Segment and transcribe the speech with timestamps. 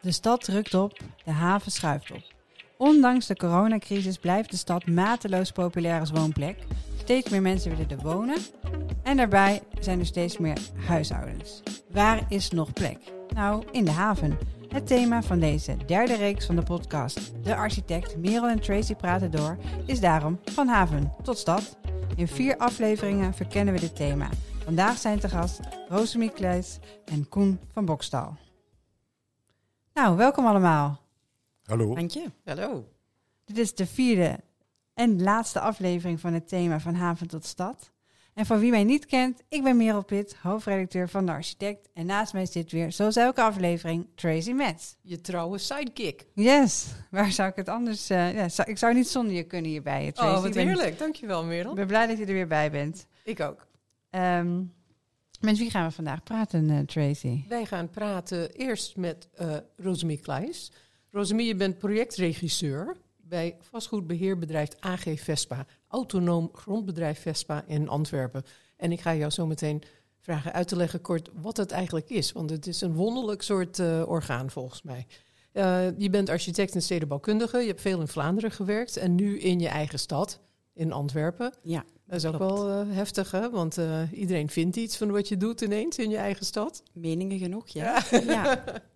[0.00, 2.22] De stad drukt op, de haven schuift op.
[2.76, 6.56] Ondanks de coronacrisis blijft de stad mateloos populair als woonplek.
[6.98, 8.36] Steeds meer mensen willen er wonen.
[9.02, 11.62] En daarbij zijn er steeds meer huishoudens.
[11.90, 12.98] Waar is nog plek?
[13.34, 14.38] Nou, in de haven.
[14.68, 19.30] Het thema van deze derde reeks van de podcast, De Architect, Merel en Tracy praten
[19.30, 21.78] door, is daarom van haven tot stad.
[22.16, 24.28] In vier afleveringen verkennen we dit thema.
[24.64, 28.36] Vandaag zijn te gast Rosemie Kleis en Koen van Bokstal.
[29.94, 31.00] Nou, welkom allemaal.
[31.64, 31.94] Hallo.
[31.94, 32.24] Dank je.
[32.44, 32.88] Hallo.
[33.44, 34.38] Dit is de vierde
[34.94, 37.90] en laatste aflevering van het thema van haven tot stad.
[38.34, 41.88] En voor wie mij niet kent, ik ben Merel Pitt, hoofdredacteur van De Architect.
[41.94, 44.94] En naast mij zit weer, zoals elke aflevering, Tracy Metz.
[45.02, 46.26] Je trouwe sidekick.
[46.34, 48.10] Yes, waar zou ik het anders...
[48.10, 50.36] eh, ja, zou- ik zou niet zonder je kunnen hierbij, Tracy.
[50.36, 50.98] Oh, wat ben- heerlijk.
[50.98, 51.70] Dankjewel, Merel.
[51.70, 53.06] Ik ben blij dat je er weer bij bent.
[53.24, 53.66] Ik ook.
[54.10, 54.62] Ehm
[55.40, 57.44] met wie gaan we vandaag praten, eh, Tracy?
[57.48, 60.72] Wij gaan praten eerst met eh Rosemie Kleijs.
[61.10, 65.66] Rosemie, je bent projectregisseur bij vastgoedbeheerbedrijf AG Vespa.
[65.88, 68.42] Autonoom grondbedrijf Vespa in Antwerpen.
[68.76, 69.82] En ik ga jou zo meteen
[70.18, 72.32] vragen uit te leggen kort wat het eigenlijk is.
[72.32, 75.06] Want het is een wonderlijk soort eh, orgaan volgens mij.
[75.98, 77.58] Je bent architect en stedenbouwkundige.
[77.58, 78.96] Je hebt veel in Vlaanderen gewerkt.
[78.96, 80.40] En nu in je eigen stad,
[80.80, 81.52] in Antwerpen.
[81.62, 83.50] Ja, Dat is ook wel eh, heftig, hè?
[83.50, 86.82] Want eh, iedereen vindt iets van wat je doet ineens in je eigen stad.
[86.92, 88.02] Meningen genoeg, ja.
[88.10, 88.62] ja.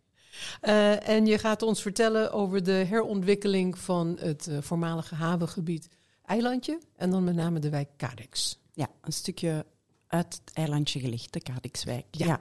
[0.60, 5.88] Eh, en je gaat ons vertellen over de herontwikkeling van het voormalige havengebied
[6.24, 6.78] Eilandje.
[6.96, 8.60] En dan met name de wijk Kadex.
[8.72, 9.66] Ja, een stukje
[10.06, 12.06] uit het eilandje gelicht, de Kadikswijk.
[12.10, 12.40] Ja.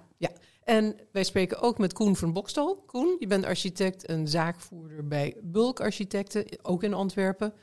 [0.64, 2.83] En wij spreken ook met Koen van Bokstal.
[2.86, 7.53] Koen, je bent architect en zaakvoerder bij Bulk Architecten, ook in Antwerpen.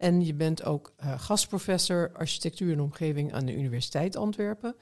[0.00, 4.74] En je bent ook eh, gastprofessor architectuur en omgeving aan de Universiteit Antwerpen.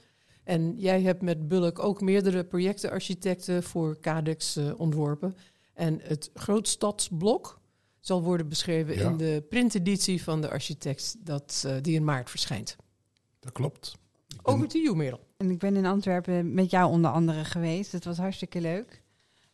[0.43, 5.35] En jij hebt met Bulk ook meerdere projectenarchitecten voor Cadex eh, ontworpen.
[5.73, 7.59] En het Grootstadsblok
[7.99, 9.09] zal worden beschreven Ja.
[9.09, 12.75] in de printeditie van de architect dat, eh, die in maart verschijnt.
[13.39, 13.97] Dat klopt.
[14.27, 15.19] Ik ben- Over to you, Merel.
[15.37, 17.91] En ik ben in Antwerpen met jou onder andere geweest.
[17.91, 19.01] Dat was hartstikke leuk.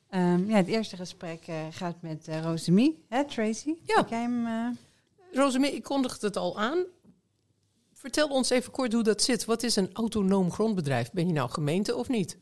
[0.09, 3.73] Ehm, ja, het eerste gesprek gaat met eh Rosemie, hè Tracy?
[3.83, 3.95] Ja.
[3.97, 4.47] Heb jij hem...
[5.35, 6.85] Rosemie, ik kondigde het al aan.
[7.93, 9.45] Vertel ons even kort hoe dat zit.
[9.45, 11.11] Wat is een autonoom grondbedrijf?
[11.11, 12.37] Ben je nou gemeente of niet?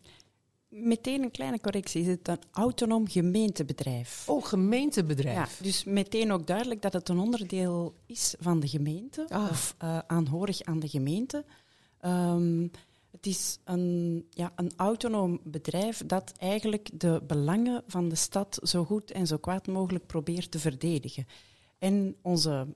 [0.68, 2.02] Meteen een kleine correctie.
[2.02, 4.30] Is het een autonoom gemeentebedrijf?
[4.30, 5.58] Oh, gemeentebedrijf.
[5.60, 9.50] Ja, dus meteen ook duidelijk dat het een onderdeel is van de gemeente, Ah.
[9.50, 11.46] of eh, aanhorig aan de gemeente.
[12.00, 12.68] Ehm,
[13.12, 18.84] het is een, ja, een autonoom bedrijf dat eigenlijk de belangen van de stad zo
[18.86, 21.26] goed en zo kwaad mogelijk probeert te verdedigen.
[21.78, 22.68] En onze,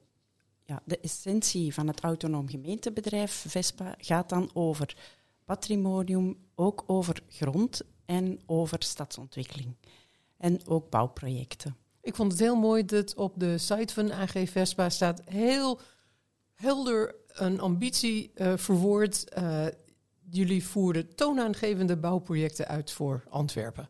[0.68, 4.96] ja, de essentie van het autonoom gemeentebedrijf Vespa gaat dan over
[5.46, 9.76] patrimonium, ook over grond en over stadsontwikkeling.
[10.38, 11.76] En ook bouwprojecten.
[12.02, 15.80] Ik vond het heel mooi dat op de site van AG Vespa staat heel
[16.54, 19.30] helder een ambitie eh, verwoord.
[19.30, 19.66] Eh,
[20.30, 23.90] jullie voeren toonaangevende bouwprojecten uit voor Antwerpen.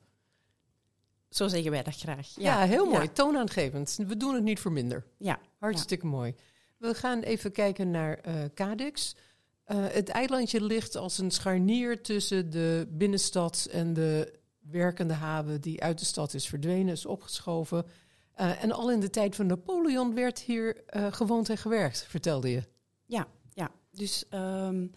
[1.30, 2.34] Zo zeggen wij dat graag.
[2.36, 3.02] Ja, heel mooi.
[3.02, 4.00] Ja, Toonaangevend.
[4.08, 5.06] We doen het niet voor minder.
[5.18, 5.40] ja.
[5.58, 6.36] Hartstikke mooi.
[6.78, 9.16] We gaan even kijken naar eh Cadix.
[9.64, 15.84] Eh, het eilandje ligt als een scharnier tussen de binnenstad en de werkende haven die
[15.84, 17.86] uit de stad is verdwenen, is opgeschoven.
[18.34, 22.64] Eh, en al in de tijd van Napoleon werd hier gewoond en gewerkt, vertelde je.
[23.06, 23.72] ja, ja.
[23.92, 24.88] Dus ehm,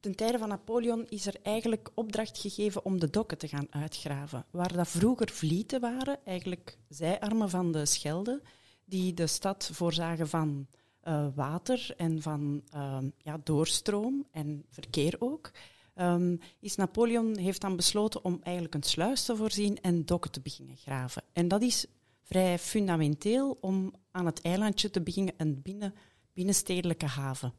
[0.00, 4.44] ten tijde van Napoleon is er eigenlijk opdracht gegeven om de dokken te gaan uitgraven.
[4.50, 8.42] Waar dat vroeger vlieten waren, eigenlijk zijarmen van de Schelde,
[8.84, 10.66] die de stad voorzagen van
[11.08, 15.50] eh, water en van ehm, ja, doorstroom en verkeer ook.
[15.94, 20.40] Ehm, is Napoleon heeft dan besloten om eigenlijk een sluis te voorzien en dokken te
[20.40, 21.22] beginnen graven.
[21.32, 21.86] En dat is
[22.22, 25.94] vrij fundamenteel om aan het eilandje te beginnen een binnen,
[26.32, 27.52] binnenstedelijke haven.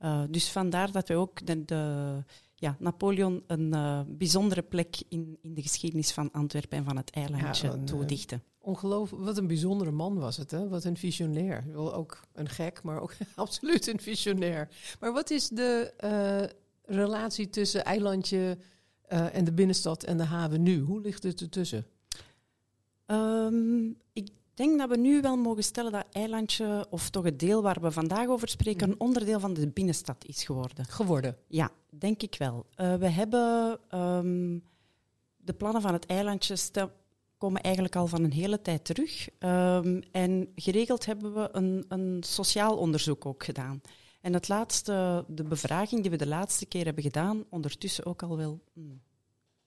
[0.00, 5.38] Uh, dus vandaar dat wij ook de, de, ja, Napoleon een uh, bijzondere plek in,
[5.42, 8.42] in de geschiedenis van Antwerpen en van het eilandje Ja, een, toedichten.
[8.68, 10.68] Ongelooflijk, wat een bijzondere man was het, hè?
[10.68, 11.64] Wat een visionair.
[11.72, 14.68] Wel ook een gek, maar ook absoluut een visionair.
[15.00, 18.58] Maar wat is de uh, relatie tussen eilandje
[19.12, 20.80] uh, en de binnenstad en de haven nu?
[20.80, 21.86] Hoe ligt het ertussen?
[23.06, 27.62] Um, ik denk dat we nu wel mogen stellen dat eilandje, of toch het deel
[27.62, 30.84] waar we vandaag over spreken, een onderdeel van de binnenstad is geworden.
[30.84, 31.36] Geworden?
[31.46, 32.66] Ja, denk ik wel.
[32.76, 34.62] Uh, we hebben um,
[35.36, 36.90] de plannen van het eilandje stel,
[37.38, 39.28] komen eigenlijk al van een hele tijd terug.
[39.38, 43.80] Um, en geregeld hebben we een, een sociaal onderzoek ook gedaan.
[44.20, 48.36] En het laatste, de bevraging die we de laatste keer hebben gedaan, ondertussen ook al
[48.36, 49.00] wel hmm,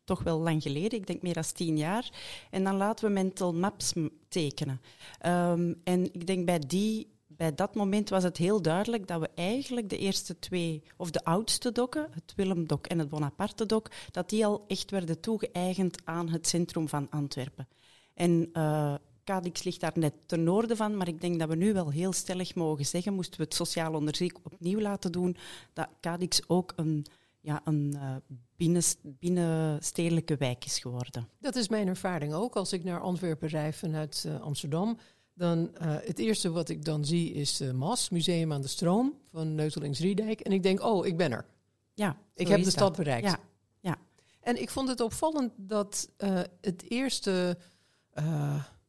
[0.04, 2.10] toch wel lang geleden, ik denk meer dan tien jaar.
[2.50, 3.94] En dan laten we mental maps
[4.28, 4.82] tekenen.
[5.20, 7.11] Ehm, en ik denk bij, die,
[7.42, 11.24] bij dat moment was het heel duidelijk dat we eigenlijk de eerste twee, of de
[11.24, 16.48] oudste dokken, het Willem-dok en het Bonaparte-dok, dat die al echt werden toegeëigend aan het
[16.48, 17.68] centrum van Antwerpen.
[18.14, 21.74] En eh Cadix ligt daar net ten noorden van, maar ik denk dat we nu
[21.74, 25.38] wel heel stellig mogen zeggen, moesten we het sociaal onderzoek opnieuw laten doen,
[25.74, 27.06] dat Cadix ook een,
[27.40, 28.16] ja, een eh,
[28.56, 31.28] binnenst- binnenstedelijke wijk is geworden.
[31.40, 32.56] Dat is mijn ervaring ook.
[32.56, 34.98] Als ik naar Antwerpen rijd vanuit eh, Amsterdam,
[35.34, 39.18] dan uh, het eerste wat ik dan zie is uh, MAS, Museum aan de Stroom
[39.32, 40.40] van Neutelings Riedijk.
[40.40, 41.46] En ik denk, oh, ik ben er.
[41.94, 43.28] Ja, ik heb de stad bereikt.
[43.28, 43.40] Ja,
[43.80, 43.98] ja.
[44.40, 47.58] En ik vond het opvallend dat uh, het eerste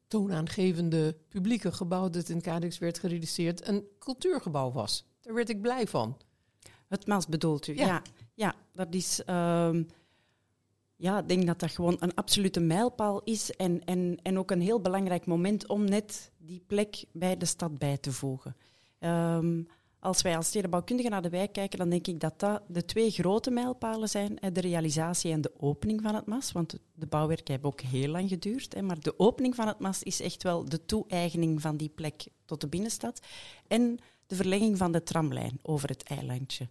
[0.07, 5.07] toonaangevende publieke gebouw dat in Cadix werd gerealiseerd een cultuurgebouw was.
[5.21, 6.17] Daar werd ik blij van.
[6.89, 7.77] Het MAS bedoelt u?
[7.77, 8.03] Ja, ja,
[8.35, 9.23] ja dat is.
[9.27, 9.81] Uh,
[10.97, 14.61] ja, ik denk dat dat gewoon een absolute mijlpaal is en, en, en ook een
[14.61, 18.57] heel belangrijk moment om net die plek bij de stad bij te voegen.
[19.01, 19.67] Um,
[19.99, 23.11] als wij als stedenbouwkundigen naar de wijk kijken, dan denk ik dat dat de twee
[23.11, 24.39] grote mijlpalen zijn.
[24.53, 26.53] De realisatie en de opening van het MAS.
[26.53, 28.81] Want de bouwwerken hebben ook heel lang geduurd.
[28.81, 32.61] Maar de opening van het MAS is echt wel de toe-eigening van die plek tot
[32.61, 33.27] de binnenstad.
[33.67, 36.69] En de verlenging van de tramlijn over het eilandje.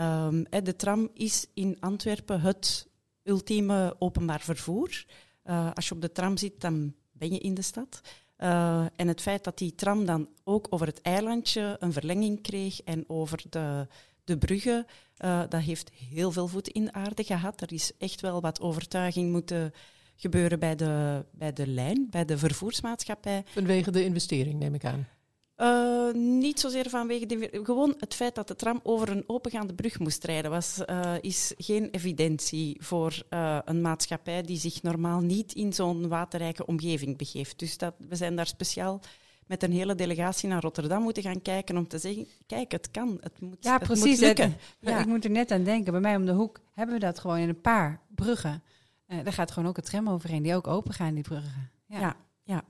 [0.00, 2.88] Um, de tram is in Antwerpen het
[3.22, 5.04] ultieme openbaar vervoer.
[5.44, 8.00] Uh, als je op de tram zit, dan ben je in de stad.
[8.38, 12.82] Uh, en het feit dat die tram dan ook over het eilandje een verlenging kreeg
[12.82, 13.86] en over de,
[14.24, 14.86] de bruggen,
[15.24, 17.60] uh, dat heeft heel veel voet in de aarde gehad.
[17.60, 19.72] Er is echt wel wat overtuiging moeten
[20.16, 23.42] gebeuren bij de, bij de lijn, bij de vervoersmaatschappij.
[23.46, 25.08] Vanwege de investering, neem ik aan.
[25.56, 29.98] Uh, niet zozeer vanwege de, gewoon het feit dat de tram over een opengaande brug
[29.98, 35.52] moest rijden, was, uh, is geen evidentie voor uh, een maatschappij die zich normaal niet
[35.52, 37.58] in zo'n waterrijke omgeving begeeft.
[37.58, 39.00] Dus dat, we zijn daar speciaal
[39.46, 43.18] met een hele delegatie naar Rotterdam moeten gaan kijken om te zeggen, kijk, het kan,
[43.20, 44.56] het moet, ja, het precies, moet lukken.
[44.80, 44.98] Ja.
[44.98, 47.38] Ik moet er net aan denken, bij mij om de hoek hebben we dat gewoon
[47.38, 48.62] in een paar bruggen.
[49.06, 51.70] daar gaat gewoon ook een tram overheen, die ook open gaan, die bruggen.
[51.86, 52.16] Ja, ja.
[52.42, 52.64] ja.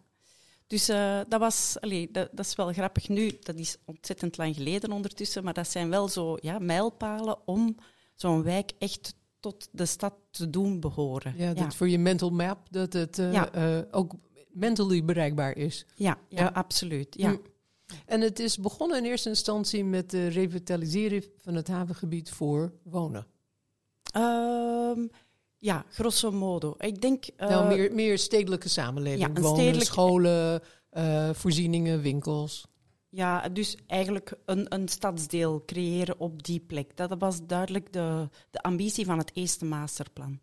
[0.67, 4.55] Dus uh, dat was, allee, dat, dat, is wel grappig nu, dat is ontzettend lang
[4.55, 7.77] geleden ondertussen, maar dat zijn wel zo ja, mijlpalen om
[8.15, 11.35] zo'n wijk echt tot de stad te doen behoren.
[11.37, 11.71] Ja, dat ja.
[11.71, 13.55] voor je mental map, dat het uh, ja.
[13.55, 14.15] uh, ook
[14.49, 15.87] mentally bereikbaar is.
[15.95, 16.49] Ja, ja, ja.
[16.49, 17.15] absoluut.
[17.19, 17.31] Ja.
[17.31, 17.41] Mm.
[18.07, 23.27] En het is begonnen in eerste instantie met de revitaliseren van het havengebied voor wonen.
[24.17, 25.11] Um,
[25.67, 26.75] ja, grosso modo.
[26.79, 27.25] Ik denk...
[27.37, 29.37] Uh, nou, meer, meer stedelijke samenleving.
[29.37, 29.87] Ja, Wonen, stedelijk...
[29.87, 32.67] scholen, uh, voorzieningen, winkels.
[33.09, 36.97] Ja, dus eigenlijk een, een stadsdeel creëren op die plek.
[36.97, 40.41] Dat was duidelijk de, de ambitie van het eerste masterplan.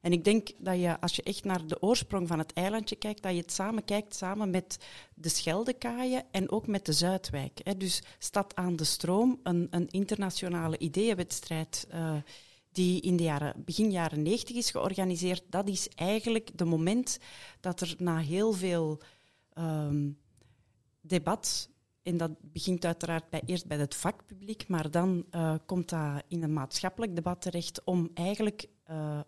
[0.00, 3.22] En ik denk dat je, als je echt naar de oorsprong van het eilandje kijkt,
[3.22, 4.78] dat je het samen kijkt samen met
[5.14, 7.60] de Scheldekaaien en ook met de Zuidwijk.
[7.62, 7.76] Hè.
[7.76, 11.86] Dus Stad aan de Stroom, een, een internationale ideeënwedstrijd...
[11.94, 12.16] Uh,
[12.74, 17.18] die in de jaren, begin jaren 90 is georganiseerd, dat is eigenlijk de moment
[17.60, 19.00] dat er na heel veel
[19.58, 20.18] um,
[21.00, 21.68] debat,
[22.02, 26.42] en dat begint uiteraard bij, eerst bij het vakpubliek, maar dan uh, komt dat in
[26.42, 29.20] een maatschappelijk debat terecht om eigenlijk uh,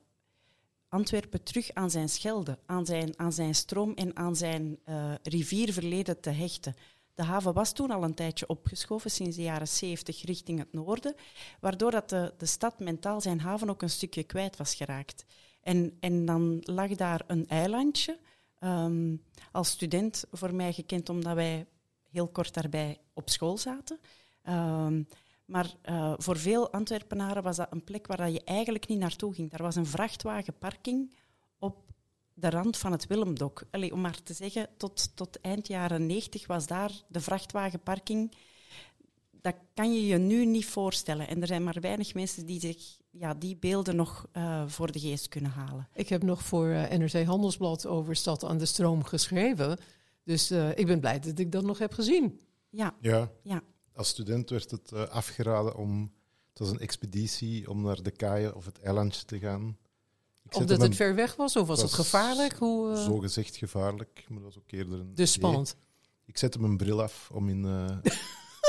[0.88, 6.20] Antwerpen terug aan zijn schelde, aan zijn, aan zijn stroom en aan zijn uh, rivierverleden
[6.20, 6.74] te hechten.
[7.16, 11.14] De haven was toen al een tijdje opgeschoven, sinds de jaren 70 richting het noorden,
[11.60, 15.24] waardoor dat de, de stad mentaal zijn haven ook een stukje kwijt was geraakt.
[15.62, 18.18] En, en dan lag daar een eilandje,
[18.60, 21.66] um, als student voor mij gekend omdat wij
[22.10, 23.98] heel kort daarbij op school zaten.
[24.48, 25.08] Um,
[25.44, 29.50] maar uh, voor veel Antwerpenaren was dat een plek waar je eigenlijk niet naartoe ging.
[29.50, 31.14] Daar was een vrachtwagenparking
[32.38, 33.62] de rand van het Willemdok.
[33.70, 38.34] Allee, om maar te zeggen, tot, tot eind jaren 90 was daar de vrachtwagenparking.
[39.30, 41.28] Dat kan je je nu niet voorstellen.
[41.28, 44.98] En er zijn maar weinig mensen die zich ja, die beelden nog uh, voor de
[44.98, 45.88] geest kunnen halen.
[45.94, 49.78] Ik heb nog voor uh, NRC Handelsblad over Stad aan de Stroom geschreven.
[50.24, 52.40] Dus uh, ik ben blij dat ik dat nog heb gezien.
[52.70, 52.96] Ja.
[53.00, 53.30] ja.
[53.42, 53.62] ja.
[53.92, 56.14] Als student werd het afgeraden om...
[56.48, 59.76] Het was een expeditie om naar de kaaien of het eilandje te gaan.
[60.50, 62.52] Omdat het ver weg was of was het, gevaarlijk?
[62.58, 63.04] Hoe, uh...
[63.04, 65.14] Zo gezegd gevaarlijk, maar dat was ook eerder een.
[65.14, 65.76] Dus spannend.
[66.24, 68.12] Ik zette mijn bril af om in uh,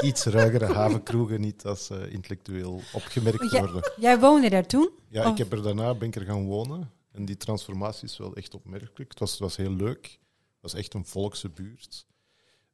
[0.01, 3.81] iets ruigere havenkroegen niet als uh, intellectueel opgemerkt te worden.
[3.81, 4.89] Jij, jij woonde daar toen?
[5.09, 5.31] Ja, of?
[5.31, 6.91] ik heb er daarna ben ik er gaan wonen.
[7.11, 9.09] En die transformatie is wel echt opmerkelijk.
[9.09, 10.03] Het was, het was heel leuk.
[10.03, 12.07] Het was echt een volkse buurt.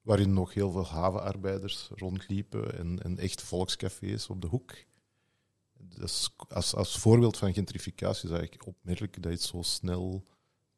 [0.02, 4.74] Waarin nog heel veel havenarbeiders rondliepen en, en echt volkscafés op de hoek.
[5.90, 10.26] Dus als, als voorbeeld van gentrificatie is eigenlijk opmerkelijk dat je het zo snel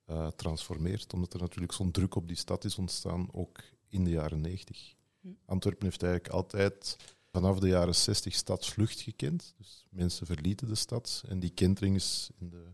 [0.10, 4.10] uh, transformeert, omdat er natuurlijk zo'n druk op die stad is ontstaan, ook in de
[4.10, 4.96] jaren 90.
[5.22, 5.28] Hm.
[5.46, 6.98] Antwerpen heeft eigenlijk altijd
[7.32, 9.54] vanaf de jaren 60 stadsvlucht gekend.
[9.58, 12.74] Dus mensen verlieten de stad en die kentering is in de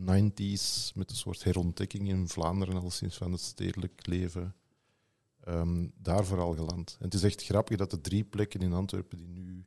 [0.00, 4.54] 90s met een soort herontdekking in Vlaanderen al sinds van het stedelijk leven
[5.48, 6.96] um, daar vooral geland.
[6.98, 9.64] En het is echt grappig dat de drie plekken in Antwerpen die nu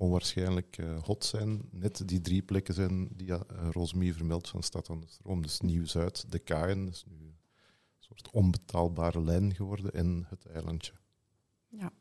[0.00, 3.40] onwaarschijnlijk uh, hot zijn, net die drie plekken zijn die uh,
[3.70, 5.42] Rosemie vermeldt van Stad aan de Stroom.
[5.42, 7.36] Dus Nieuw-Zuid, de Kaaien, dat is nu een
[7.98, 10.92] soort onbetaalbare lijn geworden, en het eilandje.
[11.68, 11.92] Ja.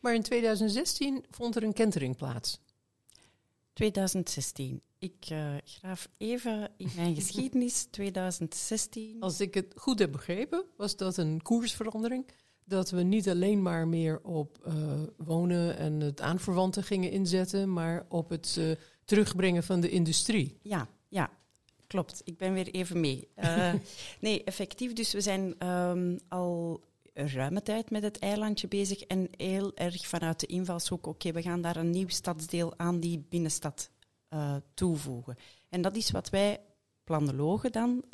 [0.00, 2.60] Maar in 2016 vond er een kentering plaats.
[3.72, 4.82] 2016.
[4.98, 7.86] Ik uh, graaf even in mijn geschiedenis.
[7.90, 9.20] 2016.
[9.20, 12.26] Als ik het goed heb begrepen, was dat een koersverandering.
[12.64, 14.74] Dat we niet alleen maar meer op uh,
[15.16, 18.70] wonen en het aanverwanten gingen inzetten, maar op het uh,
[19.04, 20.58] terugbrengen van de industrie.
[20.62, 21.30] Ja, ja,
[21.86, 22.20] klopt.
[22.24, 23.28] Ik ben weer even mee.
[24.20, 24.92] nee, effectief.
[24.92, 26.80] Dus we zijn um, al
[27.14, 31.60] ruime tijd met het eilandje bezig en heel erg vanuit de invalshoek, oké, we gaan
[31.60, 33.90] daar een nieuw stadsdeel aan die binnenstad
[34.74, 35.36] toevoegen.
[35.68, 36.60] En dat is wat wij
[37.04, 38.04] planologen dan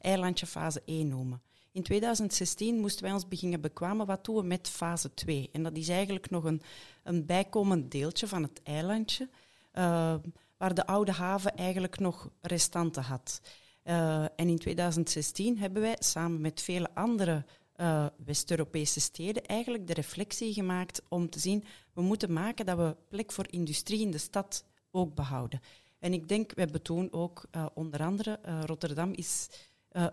[0.00, 1.42] eilandje fase 1 noemen.
[1.74, 5.48] In 2016 moesten wij ons beginnen bekwamen wat doen we met fase 2.
[5.52, 6.62] En dat is eigenlijk nog een,
[7.02, 9.28] een bijkomend deeltje van het eilandje,
[9.72, 10.14] uh,
[10.56, 13.40] waar de oude haven eigenlijk nog restanten had.
[13.84, 17.44] Uh, en in 2016 hebben wij samen met vele andere
[17.76, 22.96] uh, West-Europese steden eigenlijk de reflectie gemaakt om te zien, we moeten maken dat we
[23.08, 25.60] plek voor industrie in de stad ook behouden.
[25.98, 29.48] En ik denk, we hebben toen ook onder andere, Rotterdam is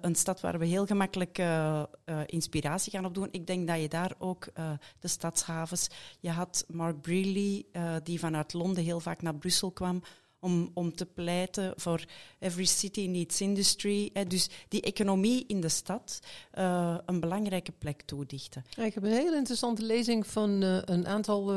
[0.01, 1.41] een stad waar we heel gemakkelijk
[2.25, 3.27] inspiratie gaan opdoen.
[3.31, 4.47] Ik denk dat je daar ook
[4.99, 5.87] de stadshavens,
[6.19, 7.65] je had Mark Brealey,
[8.03, 10.01] die vanuit Londen heel vaak naar Brussel kwam,
[10.39, 12.05] om, om te pleiten voor
[12.39, 14.11] every city needs industry.
[14.27, 16.19] Dus die economie in de stad
[17.05, 18.63] een belangrijke plek toedichten.
[18.69, 21.53] Ja, ik heb een hele interessante lezing van een aantal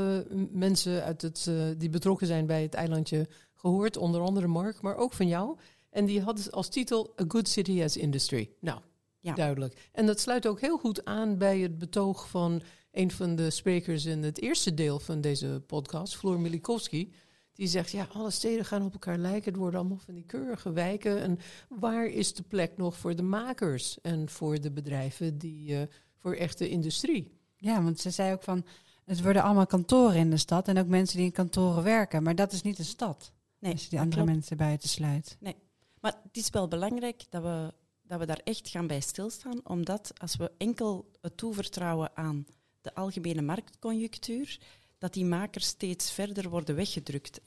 [0.51, 3.97] mensen uit het, die betrokken zijn bij het eilandje gehoord.
[3.97, 5.57] Onder andere Mark, maar ook van jou.
[5.95, 8.51] En die had als titel A Good City as Industry.
[8.61, 8.81] Nou,
[9.21, 9.35] ja.
[9.35, 9.89] duidelijk.
[9.93, 14.05] En dat sluit ook heel goed aan bij het betoog van een van de sprekers
[14.05, 17.13] in het eerste deel van deze podcast, Floor Milikowski
[17.55, 19.51] die zegt, ja, alle steden gaan op elkaar lijken.
[19.53, 21.21] Het worden allemaal van die keurige wijken.
[21.21, 25.83] En waar is de plek nog voor de makers en voor de bedrijven die uh,
[26.17, 27.39] voor echte industrie?
[27.57, 28.65] Ja, want ze zei ook van,
[29.05, 32.23] het worden allemaal kantoren in de stad en ook mensen die in kantoren werken.
[32.23, 33.33] Maar dat is niet de stad.
[33.59, 34.33] Nee, als je die andere klopt.
[34.33, 35.37] mensen buiten sluit.
[35.41, 35.57] Nee,
[36.05, 39.61] maar het is wel belangrijk dat we, dat we daar echt gaan bij stilstaan.
[39.67, 42.47] Omdat als we enkel het toevertrouwen aan
[42.81, 44.59] de algemene marktconjunctuur
[44.99, 47.41] dat die makers steeds verder worden weggedrukt.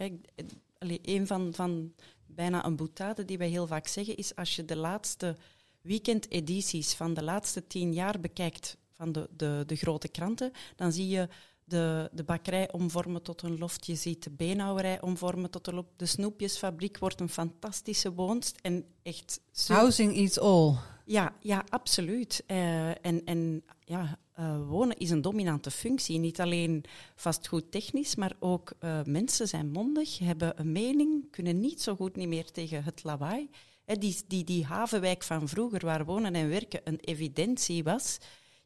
[0.78, 1.94] Allee, een van, van
[2.26, 5.36] bijna een boetade die wij heel vaak zeggen is als je de laatste
[5.82, 11.08] weekendedities van de laatste tien jaar bekijkt van de, de, de grote kranten, dan zie
[11.08, 11.30] je
[11.68, 13.86] de, de bakkerij omvormen tot een loft.
[13.86, 15.90] Je ziet de beenhouwerij omvormen tot een loft.
[15.96, 18.58] De snoepjesfabriek wordt een fantastische woonst.
[18.62, 20.74] En echt Housing eats all.
[21.06, 22.44] Ja, ja absoluut.
[22.48, 26.20] Uh, en en ja, uh, wonen is een dominante functie.
[26.20, 26.84] Niet alleen
[27.16, 32.16] vastgoed technisch, maar ook uh, mensen zijn mondig, hebben een mening, kunnen niet zo goed
[32.16, 33.50] niet meer tegen het lawaai.
[33.86, 38.18] He, die, die, die havenwijk van vroeger, waar wonen en werken een evidentie was,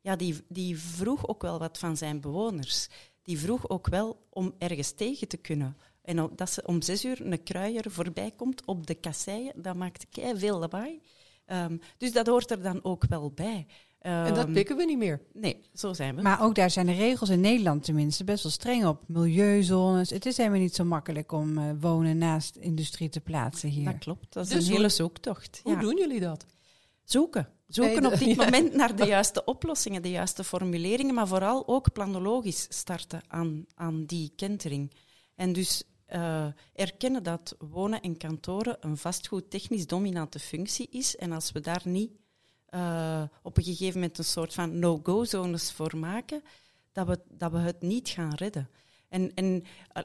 [0.02, 2.88] ja, die, die vroeg ook wel wat van zijn bewoners.
[3.24, 5.78] Die vroeg ook wel om ergens tegen te kunnen.
[6.02, 10.06] En dat ze om zes uur een kruier voorbij komt op de kasseien, dat maakt
[10.10, 11.02] kei veel lawaai.
[11.46, 13.66] Um, dus dat hoort er dan ook wel bij.
[14.02, 15.22] Um, en dat ehm, pikken we niet meer.
[15.34, 16.22] Nee, zo zijn we.
[16.22, 19.04] Maar ook daar zijn de regels in Nederland tenminste best wel streng op.
[19.08, 20.10] Milieuzones.
[20.10, 23.86] Het is helemaal niet zo makkelijk om uh, wonen naast industrie te plaatsen hier.
[23.86, 24.34] Dat klopt.
[24.34, 25.60] Dat is dus een hele zoektocht.
[25.64, 26.46] Hoe doen jullie dat?
[27.04, 27.48] Zoeken.
[27.74, 32.66] Zoeken op dit moment naar de juiste oplossingen, de juiste formuleringen, maar vooral ook planologisch
[32.70, 34.92] starten aan, aan die kentering.
[35.36, 41.16] En dus uh, erkennen dat wonen en kantoren een vastgoed technisch dominante functie is.
[41.16, 42.12] En als we daar niet
[42.70, 46.44] uh, op een gegeven moment een soort van no-go-zones voor maken,
[46.92, 48.70] dat we, dat we het niet gaan redden.
[49.10, 49.64] En, en
[49.98, 50.04] uh,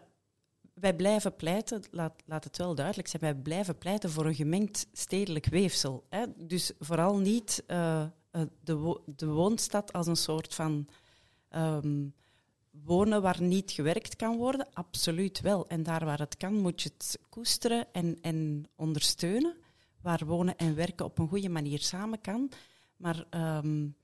[0.81, 4.87] wij blijven pleiten, laat, laat het wel duidelijk zijn, wij blijven pleiten voor een gemengd
[4.93, 6.07] stedelijk weefsel.
[6.09, 6.25] Hè?
[6.37, 8.05] Dus vooral niet uh,
[8.61, 10.89] de, wo de woonstad als een soort van
[11.51, 12.15] um,
[12.71, 14.69] wonen waar niet gewerkt kan worden.
[14.73, 15.67] Absoluut wel.
[15.69, 19.57] En daar waar het kan, moet je het koesteren en, en ondersteunen
[20.03, 22.51] waar wonen en werken op een goede manier samen kan.
[22.97, 23.97] Maar um,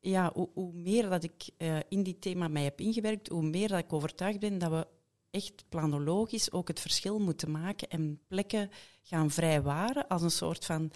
[0.00, 3.78] ja, hoe, meer dat ik uh, in die thema mij heb ingewerkt, hoe meer dat
[3.78, 4.86] ik overtuigd ben dat we
[5.30, 8.70] echt planologisch ook het verschil moeten maken en plekken
[9.02, 10.92] gaan vrijwaren als een soort van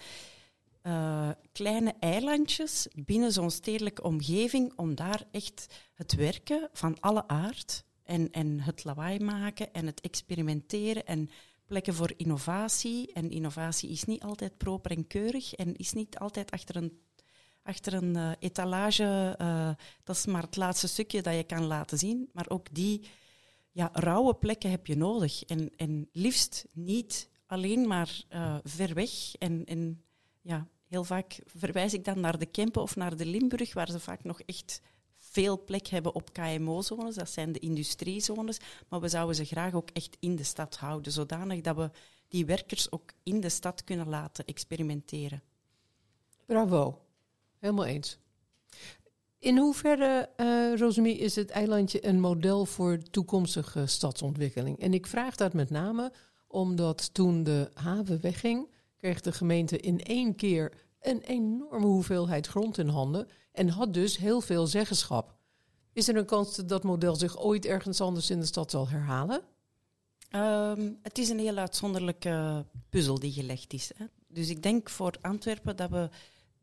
[0.83, 7.83] uh, kleine eilandjes binnen zo'n stedelijke omgeving om daar echt het werken van alle aard
[8.03, 11.29] en, en het lawaai maken en het experimenteren en
[11.65, 13.13] plekken voor innovatie.
[13.13, 16.99] En innovatie is niet altijd proper en keurig en is niet altijd achter een,
[17.63, 19.35] achter een uh, etalage.
[19.41, 19.69] Uh,
[20.03, 22.29] dat is maar het laatste stukje dat je kan laten zien.
[22.33, 23.07] Maar ook die
[23.75, 25.43] ja, rauwe plekken heb je nodig.
[25.43, 29.35] En, en liefst niet alleen maar uh, ver weg.
[29.35, 30.03] En, en
[30.41, 33.99] ja, heel vaak verwijs ik dan naar de Kempen of naar de Limburg, waar ze
[33.99, 34.81] vaak nog echt
[35.17, 37.15] veel plek hebben op KMO-zones.
[37.15, 38.59] Dat zijn de industriezones.
[38.89, 41.89] Maar we zouden ze graag ook echt in de stad houden, zodanig dat we
[42.27, 45.43] die werkers ook in de stad kunnen laten experimenteren.
[46.45, 47.01] Bravo.
[47.59, 48.19] Helemaal eens.
[49.45, 54.79] In hoeverre, uh, Rosemie, is het eilandje een model voor toekomstige stadsontwikkeling?
[54.79, 56.13] En ik vraag dat met name
[56.47, 62.77] omdat toen de haven wegging, kreeg de gemeente in één keer een enorme hoeveelheid grond
[62.77, 65.35] in handen en had dus heel veel zeggenschap.
[65.93, 68.87] Is er een kans dat dat model zich ooit ergens anders in de stad zal
[68.87, 69.41] herhalen?
[70.35, 73.91] Um, het is een heel uitzonderlijke puzzel die gelegd is.
[73.97, 74.05] Hè.
[74.27, 76.09] Dus ik denk voor Antwerpen dat we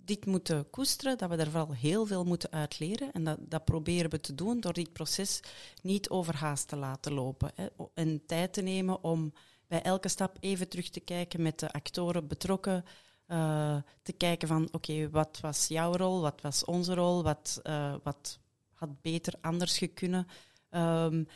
[0.04, 3.12] dit moeten koesteren, dat we daar vooral heel veel moeten uitleren.
[3.12, 5.40] En dat, dat proberen we te doen door dit proces
[5.82, 7.50] niet overhaast te laten lopen.
[7.54, 7.66] Hè.
[7.94, 9.32] En tijd te nemen om
[9.66, 12.84] bij elke stap even terug te kijken met de actoren betrokken.
[13.28, 17.94] Uh, te kijken van, oké, wat was jouw rol, wat was onze rol, wat, uh,
[18.02, 18.38] wat
[18.72, 20.26] had beter anders gekunnen.
[20.70, 21.26] Um,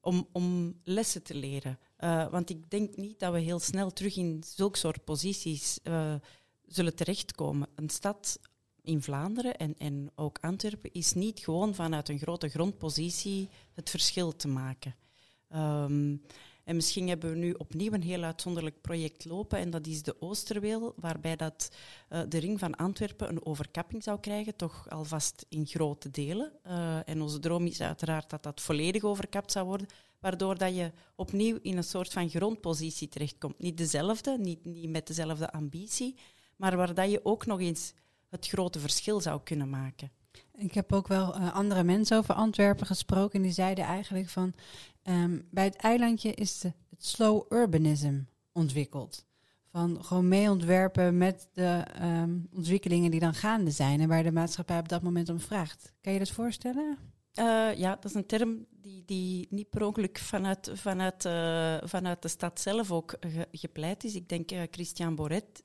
[0.00, 1.78] om, om lessen te leren.
[1.98, 5.78] Uh, want ik denk niet dat we heel snel terug in zulke soort posities
[6.68, 7.68] zullen terechtkomen.
[7.74, 8.38] Een stad
[8.82, 14.36] in Vlaanderen en, en ook Antwerpen is niet gewoon vanuit een grote grondpositie het verschil
[14.36, 14.94] te maken.
[15.54, 16.22] Um,
[16.68, 20.20] en misschien hebben we nu opnieuw een heel uitzonderlijk project lopen en dat is de
[20.20, 21.70] Oosterweel, waarbij dat,
[22.10, 26.52] uh, de ring van Antwerpen een overkapping zou krijgen, toch alvast in grote delen.
[26.66, 29.86] Uh, en onze droom is uiteraard dat dat volledig overkapt zou worden,
[30.20, 33.58] waardoor dat je opnieuw in een soort van grondpositie terechtkomt.
[33.58, 36.16] Niet dezelfde, niet, niet met dezelfde ambitie,
[36.58, 37.92] maar waar dat je ook nog eens
[38.28, 40.10] het grote verschil zou kunnen maken.
[40.54, 44.54] Ik heb ook wel uh, andere mensen over Antwerpen gesproken en die zeiden eigenlijk van
[45.02, 48.20] um, bij het eilandje is de, het slow urbanism
[48.52, 49.26] ontwikkeld.
[49.70, 54.32] Van gewoon mee ontwerpen met de um, ontwikkelingen die dan gaande zijn en waar de
[54.32, 55.92] maatschappij op dat moment om vraagt.
[56.00, 56.98] Kan je dat voorstellen?
[57.38, 62.22] Uh, ja, dat is een term die, die niet per ongeluk vanuit, vanuit, uh, vanuit
[62.22, 64.14] de stad zelf ook ge, gepleit is.
[64.14, 65.64] Ik denk uh, Christian Boret,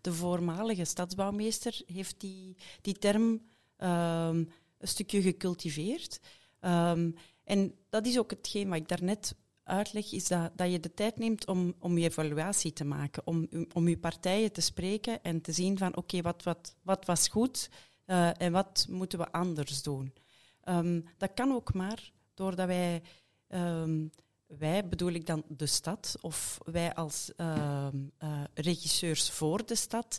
[0.00, 3.40] de voormalige stadsbouwmeester, heeft die, die term um,
[3.78, 6.20] een stukje gecultiveerd.
[6.60, 10.94] Um, en dat is ook hetgeen wat ik daarnet uitleg, is dat, dat je de
[10.94, 15.40] tijd neemt om, om je evaluatie te maken, om, om je partijen te spreken en
[15.40, 17.70] te zien van oké, wat, wat, wat was goed
[18.36, 20.12] en wat moeten we anders doen.
[20.68, 23.02] Um, dat kan ook maar doordat wij,
[23.48, 24.10] um,
[24.46, 27.86] wij bedoel ik dan de stad, of wij als uh,
[28.22, 30.18] uh, regisseurs voor de stad,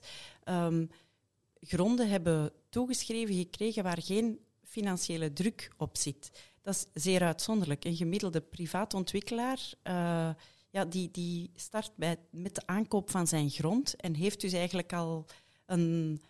[1.59, 6.31] gronden hebben toegeschreven gekregen waar geen financiële druk op zit.
[6.61, 7.85] Dat is zeer uitzonderlijk.
[7.85, 10.29] Een gemiddelde privaatontwikkelaar uh,
[10.69, 14.93] ja, die, die start bij, met de aankoop van zijn grond en heeft dus eigenlijk
[14.93, 15.25] al
[15.65, 16.21] een,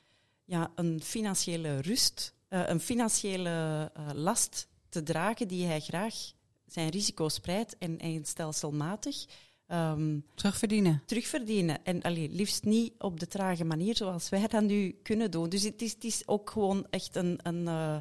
[0.44, 6.16] ja, een financiële rust, een financiële uh, last te dragen die hij graag
[6.66, 9.26] zijn risico spreidt en, en stelselmatig
[9.72, 11.04] Um, terugverdienen.
[11.06, 11.84] Terugverdienen.
[11.84, 15.50] En allee, liefst niet op de trage manier zoals wij dat nu kunnen doen.
[15.50, 17.98] Dus het is, het is ook gewoon echt een, een, uh,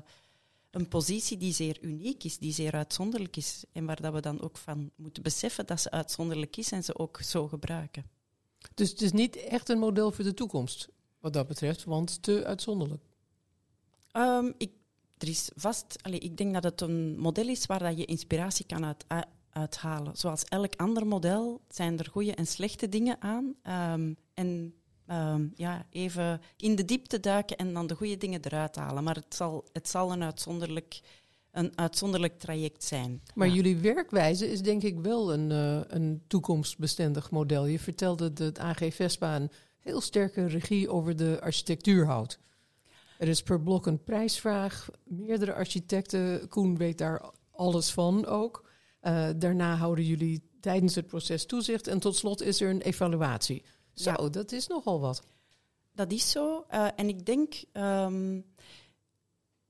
[0.71, 3.65] een positie die zeer uniek is, die zeer uitzonderlijk is.
[3.73, 6.99] En waar dat we dan ook van moeten beseffen dat ze uitzonderlijk is en ze
[6.99, 8.11] ook zo gebruiken.
[8.75, 10.89] Dus het is niet echt een model voor de toekomst,
[11.21, 13.03] wat dat betreft, want te uitzonderlijk.
[14.17, 14.71] Um, ik,
[15.19, 18.85] er is vast, ik denk dat het een model is waar dat je inspiratie kan
[18.85, 19.05] uit,
[19.51, 20.17] uithalen.
[20.17, 23.55] Zoals elk ander model zijn er goede en slechte dingen aan.
[23.93, 24.75] Um, en
[25.11, 29.05] um, ja, even in de diepte duiken en dan de goede dingen eruit halen.
[29.05, 31.01] Maar het zal, het zal een, uitzonderlijk,
[31.51, 33.23] een uitzonderlijk traject zijn.
[33.35, 33.55] Maar ja.
[33.55, 37.67] jullie werkwijze is denk ik wel een, uh, een toekomstbestendig model.
[37.67, 42.39] Je vertelde dat AG Vespa een heel sterke regie over de architectuur houdt.
[43.19, 46.49] Er is per blok een prijsvraag, meerdere architecten.
[46.49, 48.71] Koen weet daar alles van ook.
[49.03, 53.65] Uh, daarna houden jullie tijdens het proces toezicht en tot slot is er een evaluatie.
[53.95, 54.29] Zo, ja.
[54.29, 55.23] dat is nogal wat.
[55.93, 56.65] Dat is zo.
[56.71, 58.45] Uh, en ik denk um,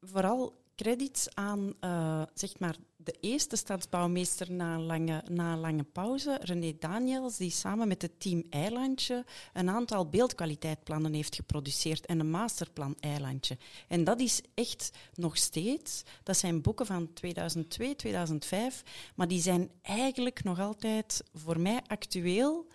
[0.00, 6.39] vooral credits aan uh, zeg maar de eerste stadsbouwmeester na een, lange, na lange pauze,
[6.41, 12.31] René Daniels, die samen met het team Eilandje een aantal beeldkwaliteitplannen heeft geproduceerd en een
[12.31, 13.59] masterplan Eilandje.
[13.89, 18.83] En dat is echt nog steeds, dat zijn boeken van 2002, 2005,
[19.15, 22.67] maar die zijn eigenlijk nog altijd voor mij actueel.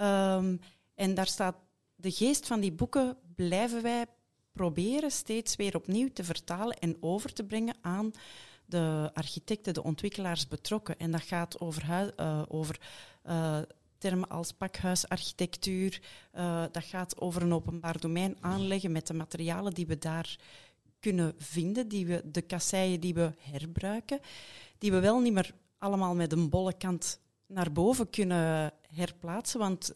[0.00, 0.60] Um,
[0.94, 1.56] en daar staat
[1.94, 4.06] de geest van die boeken blijven wij
[4.56, 8.10] proberen steeds weer opnieuw te vertalen en over te brengen aan
[8.64, 10.98] de architecten, de ontwikkelaars betrokken.
[10.98, 12.80] En dat gaat over, uh, over
[13.26, 13.58] uh,
[13.98, 16.00] termen als pakhuisarchitectuur.
[16.34, 20.38] Uh, dat gaat over een openbaar domein aanleggen met de materialen die we daar
[21.00, 24.20] kunnen vinden, die we, de kasseien die we herbruiken,
[24.78, 29.92] die we wel niet meer allemaal met een bolle kant naar boven kunnen herplaatsen, want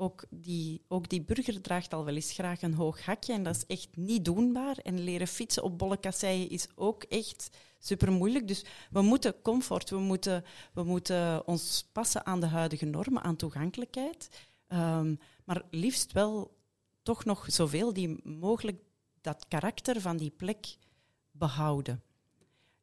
[0.00, 3.56] ook die, ook die burger draagt al wel eens graag een hoog hakje en dat
[3.56, 4.76] is echt niet doenbaar.
[4.76, 8.48] En leren fietsen op bolle kasseien is ook echt super moeilijk.
[8.48, 13.36] Dus we moeten comfort, we moeten, we moeten ons passen aan de huidige normen, aan
[13.36, 14.28] toegankelijkheid.
[14.68, 16.56] Um, maar liefst wel
[17.02, 18.82] toch nog zoveel die mogelijk
[19.20, 20.76] dat karakter van die plek
[21.30, 22.02] behouden.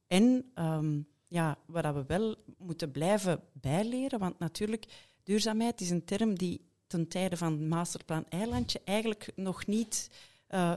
[0.08, 4.86] En um, ja, waar we wel moeten blijven bijleren, want natuurlijk,
[5.24, 10.10] duurzaamheid is een term die ten tijde van Masterplan Eilandje eigenlijk nog niet
[10.50, 10.74] uh,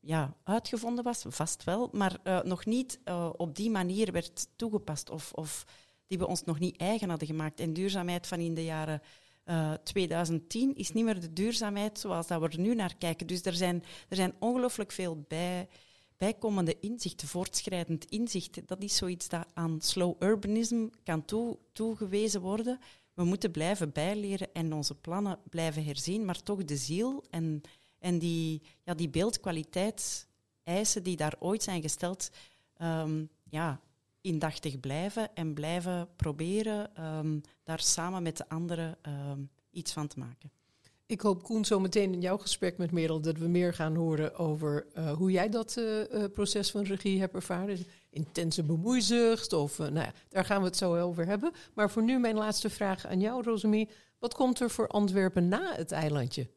[0.00, 5.10] ja, uitgevonden was, vast wel, maar uh, nog niet uh, op die manier werd toegepast
[5.10, 5.66] of, of
[6.06, 7.60] die we ons nog niet eigen hadden gemaakt.
[7.60, 9.02] En duurzaamheid van in de jaren
[9.82, 13.26] 2010 is niet meer de duurzaamheid zoals dat we er nu naar kijken.
[13.26, 15.68] Dus er zijn, er zijn ongelooflijk veel bij,
[16.16, 18.68] bijkomende inzichten, voortschrijdend inzicht.
[18.68, 22.78] Dat is zoiets dat aan slow urbanism kan toe, toegewezen worden
[23.14, 27.60] we moeten blijven bijleren en onze plannen blijven herzien, maar toch de ziel en,
[27.98, 32.30] en die, ja, die beeldkwaliteitseisen die daar ooit zijn gesteld,
[32.82, 33.80] um, ja,
[34.20, 40.18] indachtig blijven en blijven proberen um, daar samen met de anderen um, iets van te
[40.18, 40.50] maken.
[41.06, 44.36] Ik hoop, Koen, zo meteen in jouw gesprek met Merel dat we meer gaan horen
[44.36, 47.86] over uh, hoe jij dat uh, proces van regie hebt ervaren.
[48.12, 51.52] Intense bemoeizucht, of nou ja, daar gaan we het zo over hebben.
[51.74, 53.88] Maar voor nu mijn laatste vraag aan jou, Rosemie.
[54.18, 56.48] Wat komt er voor Antwerpen na het eilandje?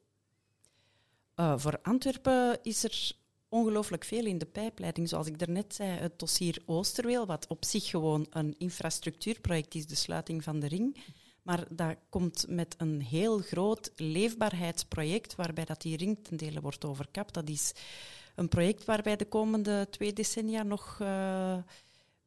[1.58, 3.16] voor Antwerpen is er
[3.50, 5.10] ongelooflijk veel in de pijpleiding.
[5.10, 9.96] Zoals ik daarnet zei, het dossier Oosterweel, wat op zich gewoon een infrastructuurproject is, de
[9.96, 10.98] sluiting van de ring.
[11.42, 16.86] Maar dat komt met een heel groot leefbaarheidsproject waarbij dat die ring ten dele wordt
[16.86, 17.34] overkapt.
[17.34, 17.74] Dat is
[18.36, 21.58] een project waarbij de komende twee decennia nog uh,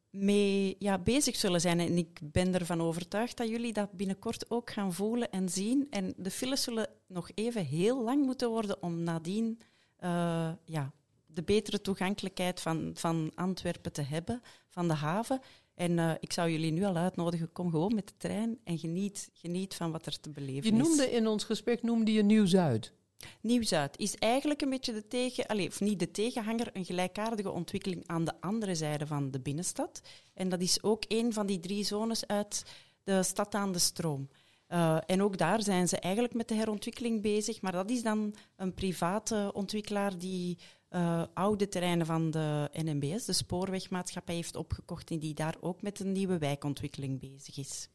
[0.09, 1.79] mee ja, bezig zullen zijn.
[1.79, 5.87] En ik ben ervan overtuigd dat jullie dat binnenkort ook gaan voelen en zien.
[5.89, 9.59] En de files zullen nog even heel lang moeten worden om nadien
[10.03, 10.93] uh, ja,
[11.25, 15.39] de betere toegankelijkheid van, van Antwerpen te hebben, van de haven.
[15.75, 19.29] En uh, ik zou jullie nu al uitnodigen, kom gewoon met de trein en geniet,
[19.33, 20.65] geniet van wat er te beleven is.
[20.65, 22.93] Je noemde in ons gesprek, noemde je Nieuw-Zuid.
[23.41, 28.07] Nieuw-Zuid is eigenlijk een beetje de tegen, allez, of niet de tegenhanger, een gelijkaardige ontwikkeling
[28.07, 30.01] aan de andere zijde van de binnenstad.
[30.33, 32.63] En dat is ook een van die drie zones uit
[33.03, 34.29] de stad aan de stroom.
[34.69, 38.35] Uh, en ook daar zijn ze eigenlijk met de herontwikkeling bezig, maar dat is dan
[38.55, 40.57] een private ontwikkelaar die
[40.89, 45.99] uh, oude terreinen van de NMBS, de spoorwegmaatschappij, heeft opgekocht en die daar ook met
[45.99, 47.89] een nieuwe wijkontwikkeling bezig is.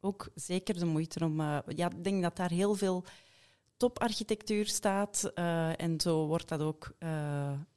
[0.00, 1.40] Ook zeker de moeite om.
[1.40, 3.04] Uh, ja, ik denk dat daar heel veel
[3.76, 6.96] toparchitectuur staat uh, en zo wordt dat ook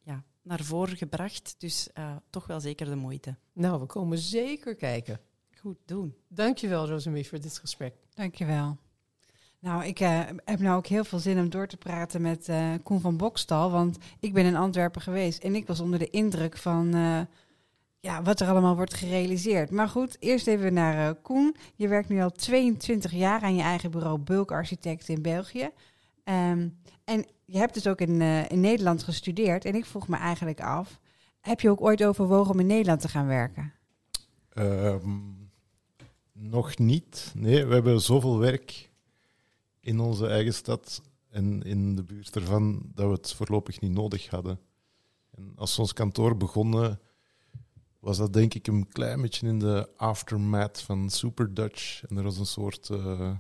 [0.02, 1.56] ja, naar voren gebracht.
[1.58, 1.90] Dus
[2.30, 3.36] toch wel zeker de moeite.
[3.54, 5.20] Nou, we komen zeker kijken.
[5.60, 6.16] Goed doen.
[6.28, 7.96] Dankjewel, Rosemie, voor dit gesprek.
[8.14, 8.78] Dankjewel.
[9.60, 12.74] Nou, ik uh, heb nou ook heel veel zin om door te praten met uh,
[12.84, 13.72] Koen van Bokstal.
[13.72, 17.22] Want ik ben in Antwerpen geweest en ik was onder de indruk van uh,
[18.08, 19.72] ja, wat er allemaal wordt gerealiseerd.
[19.72, 21.56] Maar goed, eerst even naar Koen.
[21.76, 25.70] Je werkt nu al 22 jaar aan je eigen bureau Bulk Architect in België.
[26.24, 29.66] Um, en je hebt dus ook in, in Nederland gestudeerd.
[29.66, 31.00] En ik vroeg me eigenlijk af,
[31.40, 33.74] heb je ook ooit overwogen om in Nederland te gaan werken?
[34.58, 35.50] Um,
[36.32, 37.32] nog niet.
[37.36, 38.90] Nee, we hebben zoveel werk
[39.80, 44.30] in onze eigen stad en in de buurt ervan dat we het voorlopig niet nodig
[44.30, 44.60] hadden.
[45.32, 47.00] En als we ons kantoor begonnen,
[48.00, 52.04] was dat denk ik een klein beetje in de aftermath van Super Dutch.
[52.04, 53.32] En er was een soort uh,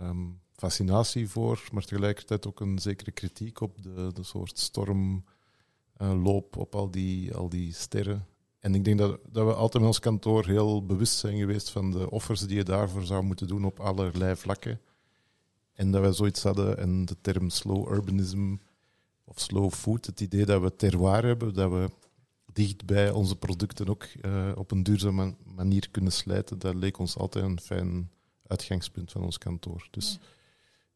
[0.00, 6.60] um, fascinatie voor, maar tegelijkertijd ook een zekere kritiek op de, de soort stormloop uh,
[6.60, 8.26] op al die, al die sterren.
[8.58, 11.90] En ik denk dat, dat we altijd met ons kantoor heel bewust zijn geweest van
[11.90, 14.80] de offers die je daarvoor zou moeten doen op allerlei vlakken.
[15.72, 18.56] En dat we zoiets hadden, en de term slow urbanism
[19.24, 21.90] of slow food, het idee dat we terroir hebben, dat we
[22.52, 26.58] dicht bij onze producten ook eh, op een duurzame manier kunnen slijten.
[26.58, 28.10] Dat leek ons altijd een fijn
[28.46, 29.88] uitgangspunt van ons kantoor.
[29.90, 30.18] Dus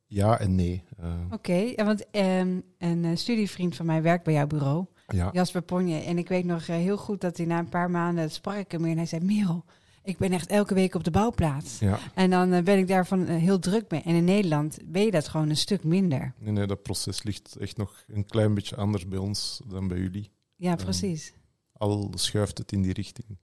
[0.07, 0.83] ja, en nee.
[1.01, 5.31] Uh, Oké, okay, want um, een uh, studievriend van mij werkt bij jouw bureau, ja.
[5.33, 5.99] Jasper Ponje.
[5.99, 8.83] En ik weet nog heel goed dat hij na een paar maanden sprak ik hem
[8.83, 9.64] weer en hij zei: Merel,
[10.03, 11.79] ik ben echt elke week op de bouwplaats.
[11.79, 11.99] Ja.
[12.14, 14.03] En dan uh, ben ik daarvan heel druk mee.
[14.03, 16.35] En in Nederland ben je dat gewoon een stuk minder.
[16.38, 19.99] Nee, nee, dat proces ligt echt nog een klein beetje anders bij ons dan bij
[19.99, 20.31] jullie.
[20.57, 21.33] Ja, precies.
[21.79, 23.39] Al schuift het in die richting.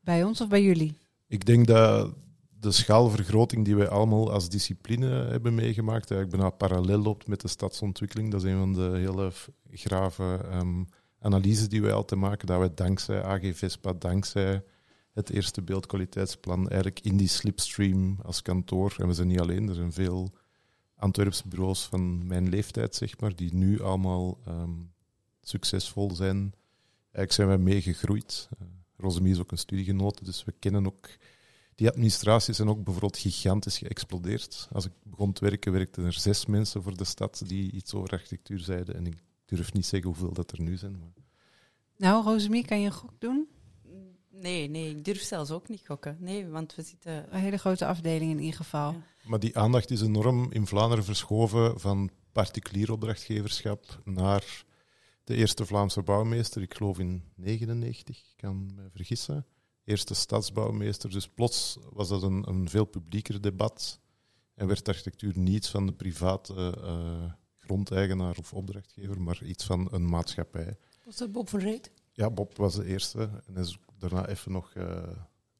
[0.00, 0.98] Bij ons of bij jullie?
[1.26, 2.14] Ik denk dat
[2.60, 7.48] de schaalvergroting die wij allemaal als discipline hebben meegemaakt, eigenlijk bijna parallel loopt met de
[7.48, 8.30] stadsontwikkeling.
[8.30, 9.32] Dat is een van de hele
[9.70, 14.62] grave um, analyses die wij altijd maken, dat wij dankzij AG Vespa, dankzij
[15.12, 19.74] het eerste beeldkwaliteitsplan, eigenlijk in die slipstream als kantoor, en we zijn niet alleen, er
[19.74, 20.32] zijn veel
[20.96, 24.92] Antwerpse bureaus van mijn leeftijd, zeg maar, die nu allemaal um,
[25.40, 26.54] succesvol zijn.
[27.14, 28.48] Eigenlijk zijn wij meegegroeid.
[28.60, 31.08] Uh, Rosemie is ook een studiegenote, dus we kennen ook
[31.74, 34.68] die administraties zijn ook bijvoorbeeld gigantisch geëxplodeerd.
[34.72, 38.10] Als ik begon te werken, werkten er zes mensen voor de stad die iets over
[38.10, 38.94] architectuur zeiden.
[38.94, 40.98] En ik durf niet zeggen hoeveel dat er nu zijn.
[40.98, 41.12] Maar...
[41.96, 43.48] Nou, Rosemie, kan je een gok doen?
[44.30, 46.16] Nee, nee, ik durf zelfs ook niet gokken.
[46.20, 47.34] Nee, want we zitten...
[47.34, 48.92] Een hele grote afdeling in ieder geval.
[48.92, 49.02] Ja.
[49.22, 54.64] Maar die aandacht is enorm in Vlaanderen verschoven van particulier opdrachtgeverschap naar
[55.24, 59.46] de eerste Vlaamse bouwmeester, ik geloof in 99, ik kan me vergissen
[59.84, 61.10] eerste stadsbouwmeester.
[61.10, 64.00] Dus plots was dat een, een veel publieker debat
[64.54, 70.08] en werd architectuur niet van de private uh, grondeigenaar of opdrachtgever, maar iets van een
[70.08, 70.76] maatschappij.
[71.04, 71.90] Was dat Bob van Reet?
[72.12, 75.02] Ja, Bob was de eerste en is daarna even nog uh,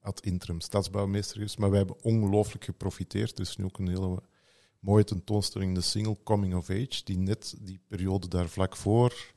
[0.00, 1.58] ad interim stadsbouwmeester geweest.
[1.58, 3.36] Maar wij hebben ongelooflijk geprofiteerd.
[3.36, 4.22] Dus nu ook een hele
[4.78, 9.33] mooie tentoonstelling, de single Coming of Age, die net die periode daar vlak voor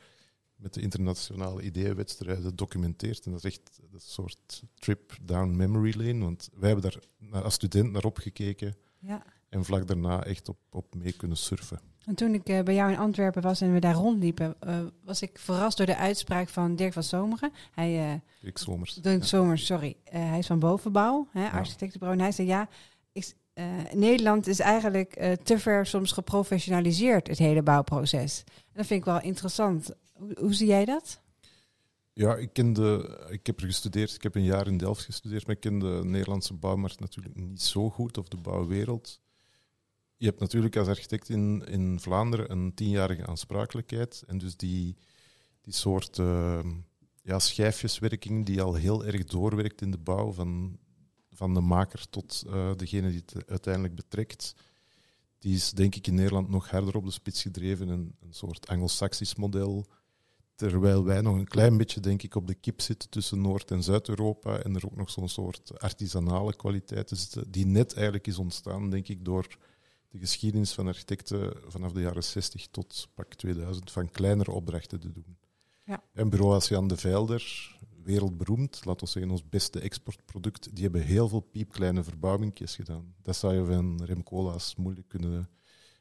[0.58, 3.26] met de internationale ideeënwedstrijden documenteert.
[3.26, 7.54] En dat is echt een soort trip down memory lane, want wij hebben daar als
[7.54, 9.24] student naar opgekeken ja.
[9.50, 11.80] en vlak daarna echt op, op mee kunnen surfen.
[12.06, 15.22] En toen ik uh, bij jou in Antwerpen was en we daar rondliepen, uh, was
[15.22, 17.52] ik verrast door de uitspraak van Dirk van Zomeren.
[17.72, 18.94] Hij, uh, Dirk Somers.
[18.94, 19.26] Dirk ja.
[19.26, 19.96] Somers, sorry.
[20.04, 22.20] hij is van bovenbouw, hè, architectenbureau.
[22.20, 22.70] En hij zei, ja,
[23.12, 23.34] ik,
[23.94, 28.44] Nederland is eigenlijk te ver soms geprofessionaliseerd, het hele bouwproces.
[28.46, 29.92] En dat vind ik wel interessant.
[30.18, 31.22] Hoe, zie jij dat?
[32.14, 35.46] Ja, ik, ken de, ik heb er gestudeerd, ik heb een jaar in Delft gestudeerd,
[35.46, 39.20] maar ik ken de Nederlandse bouwmarkt natuurlijk niet zo goed, of de bouwwereld.
[40.18, 44.24] Je hebt natuurlijk als architect in, in Vlaanderen een tienjarige aansprakelijkheid.
[44.28, 44.96] En dus die,
[45.62, 46.60] die soort uh,
[47.22, 50.80] ja, schijfjeswerking die al heel erg doorwerkt in de bouw, van,
[51.32, 54.54] van de maker tot uh, degene die het uiteindelijk betrekt,
[55.40, 57.88] die is denk ik in Nederland nog harder op de spits gedreven.
[57.88, 59.86] Een, een soort anglo-saxisch model.
[60.58, 63.84] Terwijl wij nog een klein beetje, denk ik, op de kip zitten tussen Noord- en
[63.84, 64.60] Zuid-Europa.
[64.60, 69.08] En er ook nog zo'n soort artisanale kwaliteiten zitten, die net eigenlijk is ontstaan, denk
[69.08, 69.58] ik, door
[70.10, 75.12] de geschiedenis van architecten vanaf de jaren 60 tot pak 2000 van kleinere opdrachten te
[75.12, 75.38] doen.
[75.86, 76.04] Ja.
[76.14, 81.02] En bureau als Jan de Velder, wereldberoemd, laten we zeggen ons beste exportproduct, die hebben
[81.02, 83.16] heel veel piepkleine verbouwingjes gedaan.
[83.22, 85.50] Dat zou je van Remcola's moeilijk kunnen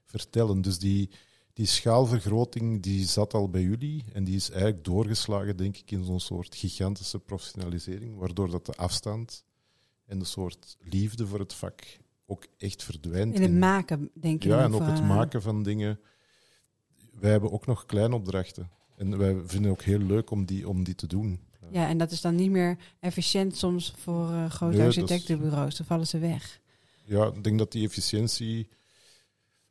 [0.04, 0.60] vertellen.
[0.60, 1.10] Dus die,
[1.56, 6.04] die schaalvergroting die zat al bij jullie en die is eigenlijk doorgeslagen, denk ik, in
[6.04, 9.44] zo'n soort gigantische professionalisering, waardoor dat de afstand
[10.06, 13.34] en de soort liefde voor het vak ook echt verdwijnt.
[13.34, 14.50] In het maken, denk ik.
[14.50, 16.00] Ja, en ook het maken van dingen.
[17.20, 18.70] Wij hebben ook nog kleinopdrachten.
[18.96, 21.40] En wij vinden het ook heel leuk om die, om die te doen.
[21.70, 25.76] Ja, en dat is dan niet meer efficiënt soms voor uh, grote Nee, architectenbureaus.
[25.76, 26.60] Dan vallen ze weg.
[27.04, 28.68] Ja, ik denk dat die efficiëntie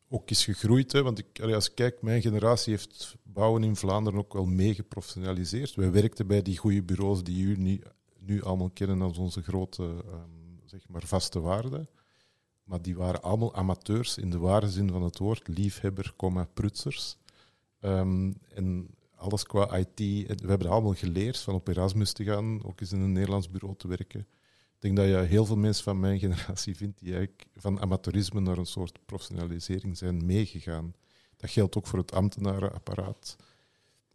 [0.09, 0.91] ook is gegroeid.
[0.91, 5.75] Want ik, als ik kijk, mijn generatie heeft bouwen in Vlaanderen ook wel mee geprofessionaliseerd.
[5.75, 7.81] Wij werkten bij die goede bureaus die jullie nu,
[8.19, 11.89] nu allemaal kennen als onze grote um, zeg maar vaste waarden.
[12.63, 15.47] Maar die waren allemaal amateurs in de ware zin van het woord.
[15.47, 17.17] Liefhebber, comma, prutsers.
[17.81, 19.97] Um, en alles qua IT.
[19.97, 23.75] We hebben allemaal geleerd van op Erasmus te gaan, ook eens in een Nederlands bureau
[23.77, 24.27] te werken.
[24.75, 28.39] Ik denk dat je heel veel mensen van mijn generatie vindt die eigenlijk van amateurisme
[28.39, 30.93] naar een soort professionalisering zijn meegegaan.
[31.37, 33.35] Dat geldt ook voor het ambtenarenapparaat.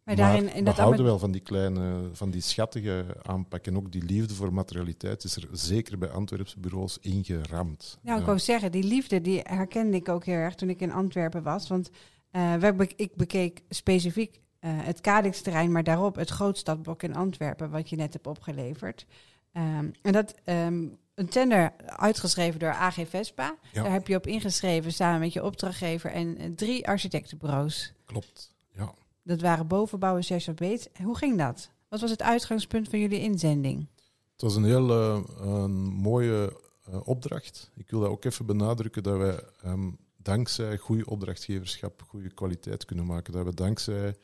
[0.04, 3.66] Maar, daarin, in we dat houden wel van die kleine, van die schattige aanpak.
[3.66, 7.98] En ook die liefde voor materialiteit is er zeker bij Antwerpse bureaus ingeramd.
[8.02, 8.26] Nou, ik Ja.
[8.26, 11.68] wou zeggen, die liefde die herkende ik ook heel erg toen ik in Antwerpen was.
[11.68, 11.90] Want
[12.30, 17.88] eh, we ik bekeek specifiek eh, het Cadix-terrein, maar daarop het grootstadblok in Antwerpen, wat
[17.88, 19.06] je net hebt opgeleverd.
[19.52, 23.58] Ehm, en dat ehm, een tender uitgeschreven door AG Vespa.
[23.72, 23.82] Ja.
[23.82, 27.92] Daar heb je op ingeschreven samen met je opdrachtgever en eh, drie architectenbureaus.
[28.04, 28.94] Klopt, ja.
[29.22, 30.88] Dat waren bovenbouw en Zes Beets.
[31.02, 31.70] Hoe ging dat?
[31.88, 33.86] Wat was het uitgangspunt van jullie inzending?
[34.32, 37.70] Het was een heel eh, een mooie eh, opdracht.
[37.76, 43.06] Ik wil dat ook even benadrukken dat wij ehm, dankzij goede opdrachtgeverschap goede kwaliteit kunnen
[43.06, 43.32] maken.
[43.32, 44.16] Dat we dankzij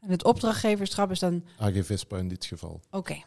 [0.00, 1.44] En het opdrachtgeverschap is dan...
[1.58, 2.80] AG Vespa in dit geval.
[2.90, 3.22] Oké,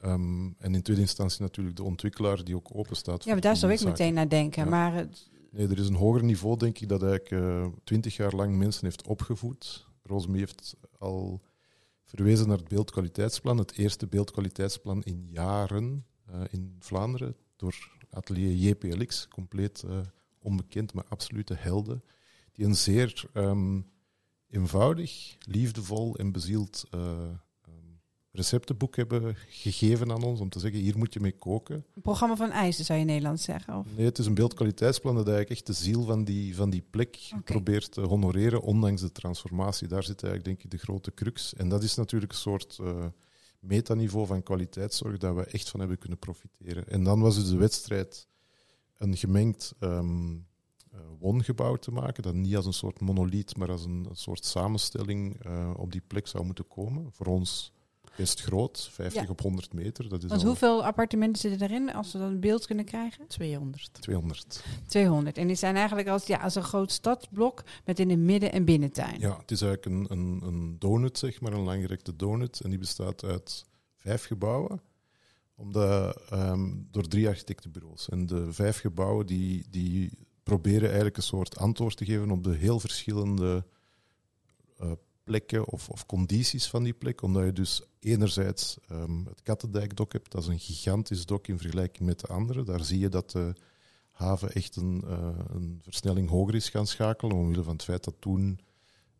[0.00, 3.24] Ehm, en in tweede instantie natuurlijk de ontwikkelaar die ook open staat.
[3.24, 4.64] ja, maar daar zou ik meteen naar denken.
[4.64, 4.70] Ja.
[4.70, 8.56] Maar het, Nee, er is een hoger niveau, denk ik, dat eigenlijk twintig jaar lang
[8.56, 9.86] mensen heeft opgevoed.
[10.02, 11.40] Rosemie heeft al
[12.08, 19.28] verwezen naar het beeldkwaliteitsplan, het eerste beeldkwaliteitsplan in jaren eh, in Vlaanderen, door atelier JPLX,
[19.28, 19.98] compleet eh,
[20.38, 22.04] onbekend, maar absolute helden,
[22.52, 23.80] die een zeer ehm,
[24.50, 27.28] eenvoudig, liefdevol en bezield eh,
[28.38, 31.84] receptenboek hebben gegeven aan ons, om te zeggen, hier moet je mee koken.
[31.94, 33.76] een programma van eisen zou je in Nederland zeggen.
[33.76, 33.86] Of?
[33.96, 37.18] Nee, het is een beeldkwaliteitsplan dat eigenlijk echt de ziel van die, van die plek
[37.44, 39.88] probeert te honoreren, ondanks de transformatie.
[39.88, 41.54] Daar zit eigenlijk denk ik de grote crux.
[41.54, 43.06] En dat is natuurlijk een soort eh,
[43.60, 46.88] metaniveau van kwaliteitszorg dat we echt van hebben kunnen profiteren.
[46.88, 48.28] En dan was dus de wedstrijd
[48.96, 50.34] een gemengd ehm,
[50.90, 54.44] eh, woongebouw te maken, dat niet als een soort monoliet, maar als een, een soort
[54.44, 57.12] samenstelling eh, op die plek zou moeten komen.
[57.12, 57.72] Voor ons
[58.18, 59.28] best groot, 50 Ja.
[59.28, 60.08] op 100 meter.
[60.08, 63.26] Dat is Want al hoeveel appartementen zitten erin, als we dan een beeld kunnen krijgen?
[63.26, 64.02] 200.
[64.02, 64.64] 200.
[64.86, 65.38] 200.
[65.38, 68.64] En die zijn eigenlijk als, ja, als een groot stadsblok met in het midden een
[68.64, 69.20] binnentuin.
[69.20, 72.60] Ja, het is eigenlijk een, een, een donut, zeg maar, een langgerekte donut.
[72.60, 73.64] En die bestaat uit
[73.96, 74.80] vijf gebouwen,
[75.54, 78.08] omdat, ehm, door drie architectenbureaus.
[78.08, 80.10] En de vijf gebouwen die, die
[80.42, 83.64] proberen eigenlijk een soort antwoord te geven op de heel verschillende
[84.78, 84.92] eh,
[85.28, 87.22] plekken of, of condities van die plek.
[87.22, 92.08] Omdat je dus enerzijds ehm, het Kattendijkdok hebt, dat is een gigantisch dok in vergelijking
[92.08, 92.62] met de andere.
[92.62, 93.52] Daar zie je dat de
[94.10, 98.14] haven echt een, eh, een versnelling hoger is gaan schakelen, omwille van het feit dat
[98.18, 98.58] toen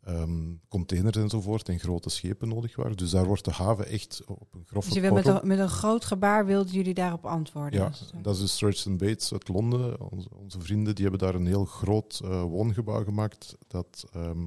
[0.05, 2.97] ehm, containers enzovoort en grote schepen nodig waren.
[2.97, 6.05] Dus daar wordt de haven echt op een grove Dus met, een, met een groot
[6.05, 7.81] gebaar wilden jullie daarop antwoorden.
[7.81, 7.93] ja,
[8.23, 10.11] dat is de Sturgeon and Bates uit Londen.
[10.11, 14.47] Onze, onze vrienden die hebben daar een heel groot eh, woongebouw gemaakt dat ehm,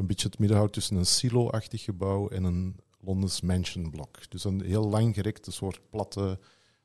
[0.00, 4.30] een beetje het midden houdt tussen een silo-achtig gebouw en een Londens mansion blok.
[4.30, 6.38] Dus een heel langgerekte soort platte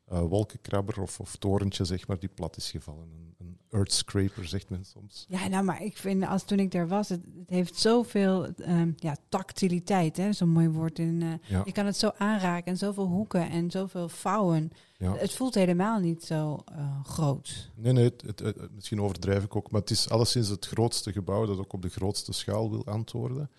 [0.05, 3.03] eh, wolkenkrabber of, of torentje, zeg maar, die plat is gevallen.
[3.03, 5.25] Een, een earth scraper, zegt men soms.
[5.27, 8.91] Ja, nou, maar ik vind, als toen ik daar was, het, het heeft zoveel ehm,
[8.95, 10.99] ja, tactiliteit, hè, zo'n mooi woord.
[10.99, 14.71] In, eh, Ja, je kan het zo aanraken en zoveel hoeken en zoveel vouwen.
[14.97, 15.15] ja.
[15.15, 17.71] Het voelt helemaal niet zo eh, groot.
[17.75, 21.11] Nee, nee, het, het- het- misschien overdrijf ik ook, maar het is alleszins het grootste
[21.11, 23.49] gebouw dat ook op de grootste schaal wil antwoorden.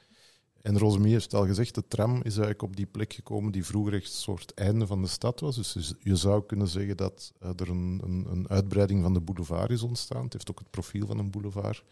[0.67, 3.95] En Rosemie heeft al gezegd, de tram is eigenlijk op die plek gekomen die vroeger
[3.95, 5.57] echt een soort einde van de stad was.
[5.57, 9.71] Dus je- zou kunnen zeggen dat eh, er een, een, een uitbreiding van de boulevard
[9.71, 10.25] is ontstaan.
[10.25, 11.85] Het heeft ook het profiel van een boulevard.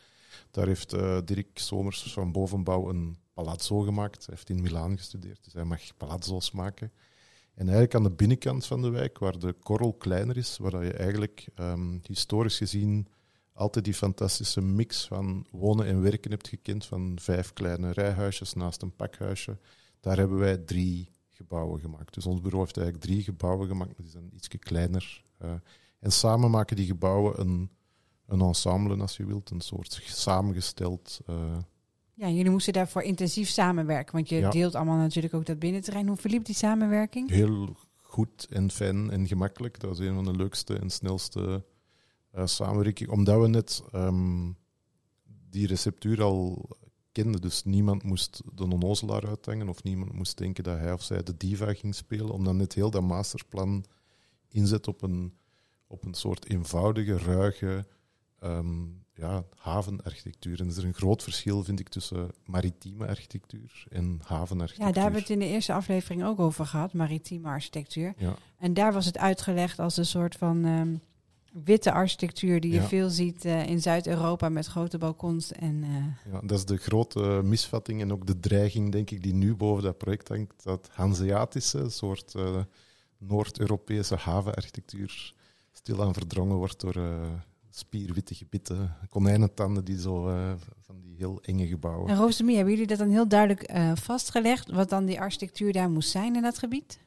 [0.51, 4.27] Daar heeft eh, Dirk Somers van Bovenbouw een palazzo gemaakt.
[4.27, 6.93] Hij heeft in Milaan gestudeerd, dus hij mag palazzo's maken.
[7.55, 10.93] En eigenlijk aan de binnenkant van de wijk, waar de korrel kleiner is, waar je
[10.93, 13.07] eigenlijk ehm, historisch gezien
[13.55, 18.83] altijd die fantastische mix van wonen en werken hebt gekend, van vijf kleine rijhuisjes naast
[18.83, 19.59] een pakhuisje,
[20.01, 22.15] daar hebben wij drie gebouwen gemaakt.
[22.15, 25.23] Dus ons bureau heeft eigenlijk drie gebouwen gemaakt, maar die zijn ietsje kleiner.
[25.39, 25.53] eh.
[26.01, 27.71] en samen maken die gebouwen een,
[28.27, 31.21] een ensemble, als je wilt, een soort samengesteld...
[31.27, 31.57] eh,
[32.15, 34.51] Ja, jullie moesten daarvoor intensief samenwerken, want je Ja.
[34.51, 36.07] deelt allemaal natuurlijk ook dat binnenterrein.
[36.09, 37.31] Hoe verliep die samenwerking?
[37.31, 39.81] heel goed en fijn en gemakkelijk.
[39.81, 41.65] Dat was een van de leukste en snelste
[42.35, 43.13] eh samenwerkingen.
[43.13, 44.51] Omdat we net ehm,
[45.51, 46.69] die receptuur al
[47.13, 47.41] kenden.
[47.41, 51.37] Dus niemand moest de onnozelaar uithangen of niemand moest denken dat hij of zij de
[51.37, 52.31] diva ging spelen.
[52.31, 53.85] Omdat net heel dat masterplan
[54.49, 55.35] inzet op een,
[55.87, 57.87] op een soort eenvoudige, ruige
[58.39, 58.83] ehm,
[59.15, 60.61] ja, havenarchitectuur.
[60.61, 64.87] En er is een groot verschil, vind ik, tussen maritieme architectuur en havenarchitectuur.
[64.87, 68.15] Ja, daar hebben we het in de eerste aflevering ook over gehad, maritieme architectuur.
[68.17, 68.35] Ja.
[68.59, 70.95] En daar was het uitgelegd als een soort van ehm,
[71.65, 72.87] witte architectuur die je Ja.
[72.87, 75.53] veel ziet eh, in Zuid-Europa met grote balkons.
[75.53, 79.35] En, eh, Ja, dat is de grote misvatting en ook de dreiging, denk ik, die
[79.35, 80.65] nu boven dat project hangt.
[80.65, 82.57] Dat Hanseatische, soort eh,
[83.19, 85.35] Noord-Europese havenarchitectuur,
[85.73, 86.97] stilaan verdrongen wordt door
[87.71, 90.23] spierwitte gebitten, konijnentanden, die zo
[90.81, 92.11] van die heel enge gebouwen.
[92.11, 96.11] en Rosemie, hebben jullie dat dan heel duidelijk vastgelegd, wat dan die architectuur daar moest
[96.11, 96.99] zijn in dat gebied?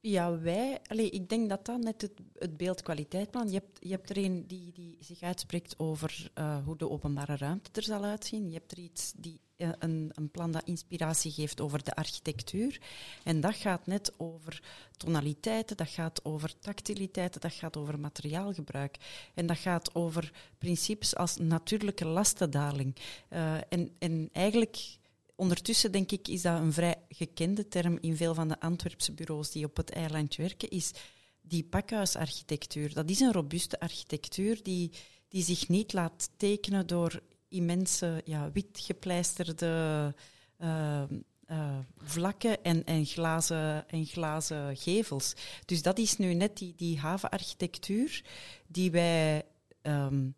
[0.00, 3.48] Ja, wij, allee, ik denk dat dat net het, het beeldkwaliteitplan.
[3.48, 7.36] Je hebt, je hebt er een die, die zich uitspreekt over eh, hoe de openbare
[7.36, 8.48] ruimte er zal uitzien.
[8.48, 12.80] Je hebt er iets die, eh, een, een plan dat inspiratie geeft over de architectuur.
[13.24, 14.62] En dat gaat net over
[14.96, 18.96] tonaliteiten, dat gaat over tactiliteiten, dat gaat over materiaalgebruik.
[19.34, 22.96] En dat gaat over principes als natuurlijke lastendaling.
[23.28, 24.98] Eh, en, en eigenlijk
[25.38, 29.50] ondertussen denk ik is dat een vrij gekende term in veel van de Antwerpse bureaus
[29.50, 30.92] die op het eilandje werken, is
[31.40, 32.94] die pakhuisarchitectuur.
[32.94, 34.92] Dat is een robuuste architectuur die,
[35.28, 40.14] die zich niet laat tekenen door immense ja, wit gepleisterde
[40.58, 41.02] uh,
[41.50, 45.34] uh, vlakken en, en, glazen, en glazen gevels.
[45.64, 48.24] Dus dat is nu net die, die havenarchitectuur
[48.66, 49.42] die wij
[49.82, 50.34] um,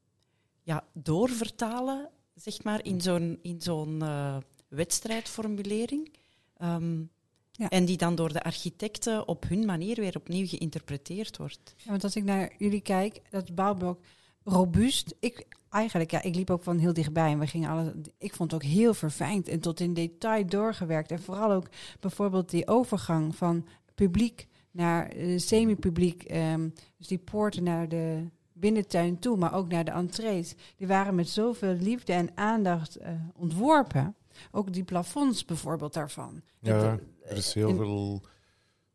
[0.63, 4.37] ja, doorvertalen zeg maar, in zo'n in zo'n uh,
[4.71, 6.13] wedstrijdformulering.
[6.63, 7.11] Um,
[7.53, 7.69] ja.
[7.69, 11.75] En die dan door de architecten op hun manier weer opnieuw geïnterpreteerd wordt.
[11.77, 14.01] Ja, want als ik naar jullie kijk, dat bouwblok
[14.45, 15.15] robuust.
[15.21, 17.93] Ik, eigenlijk, ja, ik liep ook van heel dichtbij en we gingen alles.
[18.19, 21.11] Ik vond het ook heel verfijnd en tot in detail doorgewerkt.
[21.11, 21.69] En vooral ook
[22.01, 26.35] bijvoorbeeld die overgang van publiek naar uh, semi-publiek.
[26.35, 30.55] Um, dus die poorten naar de binnentuin toe, maar ook naar de entrees.
[30.77, 34.15] Die waren met zoveel liefde en aandacht uh, ontworpen.
[34.51, 36.43] Ook die plafonds bijvoorbeeld daarvan.
[36.59, 38.23] Ja, er is heel veel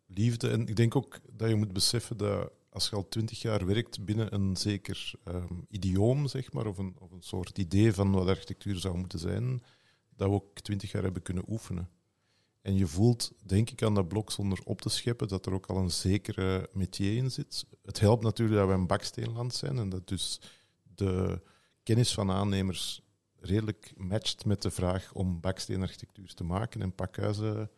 [0.06, 0.50] liefde.
[0.50, 4.06] En ik denk ook dat je moet beseffen dat als je al twintig jaar werkt
[4.06, 8.28] binnen een zeker um, idioom, zeg maar, of een, of een soort idee van wat
[8.28, 9.64] architectuur zou moeten zijn,
[10.16, 11.89] dat we ook twintig jaar hebben kunnen oefenen.
[12.62, 15.66] En je voelt, denk ik, aan dat blok zonder op te scheppen, dat er ook
[15.66, 17.66] al een zekere métier in zit.
[17.84, 20.41] Het helpt natuurlijk dat we een baksteenland zijn en dat dus
[20.96, 21.41] de
[21.84, 23.02] kennis van aannemers
[23.46, 27.70] redelijk matcht met de vraag om baksteenarchitectuur te maken en pakhuizen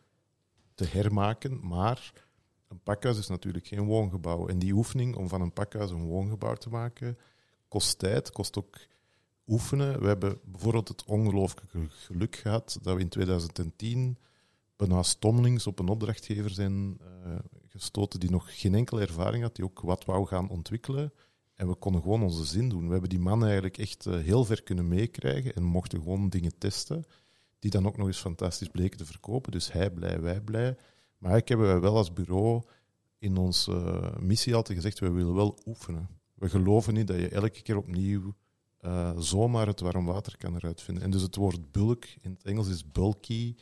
[0.74, 1.66] te hermaken.
[1.66, 2.12] Maar
[2.68, 4.48] een pakhuis is natuurlijk geen woongebouw.
[4.48, 7.18] En die oefening om van een pakhuis een woongebouw te maken,
[7.68, 8.78] kost tijd, kost ook
[9.46, 10.00] oefenen.
[10.00, 14.18] We hebben bijvoorbeeld het ongelooflijke geluk gehad dat we in 2010
[14.76, 17.34] bijna stommelings op een opdrachtgever zijn uh,
[17.66, 21.12] gestoten die nog geen enkele ervaring had, die ook wat wou gaan ontwikkelen.
[21.58, 22.86] En we konden gewoon onze zin doen.
[22.86, 26.58] We hebben die man eigenlijk echt uh, heel ver kunnen meekrijgen en mochten gewoon dingen
[26.58, 27.04] testen,
[27.58, 29.52] die dan ook nog eens fantastisch bleken te verkopen.
[29.52, 30.76] Dus hij blij, wij blij.
[31.18, 32.62] Maar ik hebben wij wel als bureau
[33.18, 36.08] in onze uh, missie altijd gezegd, we willen wel oefenen.
[36.34, 38.34] We geloven niet dat je elke keer opnieuw
[39.16, 41.04] zomaar het warm water kan eruit vinden.
[41.04, 43.54] En dus het woord bulk, in het Engels is bulky,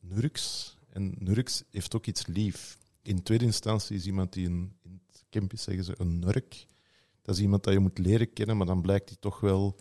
[0.00, 0.76] nurks.
[0.88, 2.78] En nurks heeft ook iets lief.
[3.02, 6.66] In tweede instantie is iemand die een, in het campus zeggen ze een nurk.
[7.26, 9.76] Dat is iemand dat je moet leren kennen, maar dan blijkt hij toch wel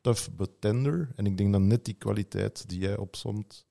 [0.00, 1.12] tough but tender.
[1.16, 3.66] En ik denk dat net die kwaliteit die jij opsomt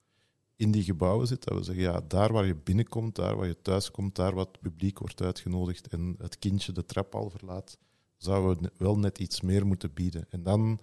[0.55, 3.61] in die gebouwen zit, dat we zeggen, ja, daar waar je binnenkomt, daar waar je
[3.61, 7.77] thuis komt, daar waar het publiek wordt uitgenodigd en het kindje de trap al verlaat,
[8.17, 10.25] zouden we wel net iets meer moeten bieden.
[10.29, 10.79] En dan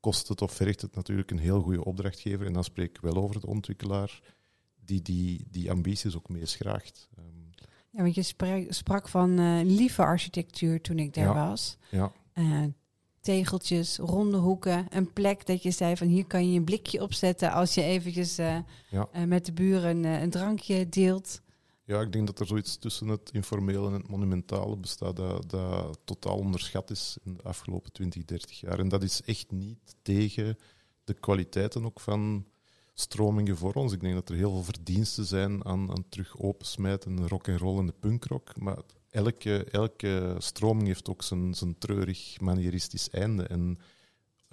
[0.00, 3.16] kost het of vergt het natuurlijk een heel goede opdrachtgever, en dan spreek ik wel
[3.16, 4.34] over de ontwikkelaar,
[4.84, 7.08] die die, die ambities ook meeschraagt.
[7.96, 11.76] Ja, want je sprak van uh, lieve architectuur toen ik daar was.
[11.90, 12.12] Ja.
[12.34, 12.64] Uh,
[13.20, 17.52] tegeltjes, ronde hoeken, een plek dat je zei van hier kan je een blikje opzetten
[17.52, 19.08] als je eventjes uh, ja.
[19.26, 21.40] met de buren een drankje deelt.
[21.84, 25.98] Ja, ik denk dat er zoiets tussen het informele en het monumentale bestaat dat, dat
[26.04, 28.78] totaal onderschat is in de afgelopen 20, 30 jaar.
[28.78, 30.58] En dat is echt niet tegen
[31.04, 32.46] de kwaliteiten ook van
[32.98, 33.92] stromingen voor ons.
[33.92, 37.78] Ik denk dat er heel veel verdiensten zijn aan, aan terug opensmijten, rock en roll
[37.78, 38.60] en de punkrock.
[38.60, 38.78] Maar
[39.10, 43.42] elke, elke stroming heeft ook zijn, zijn treurig manieristisch einde.
[43.42, 43.78] En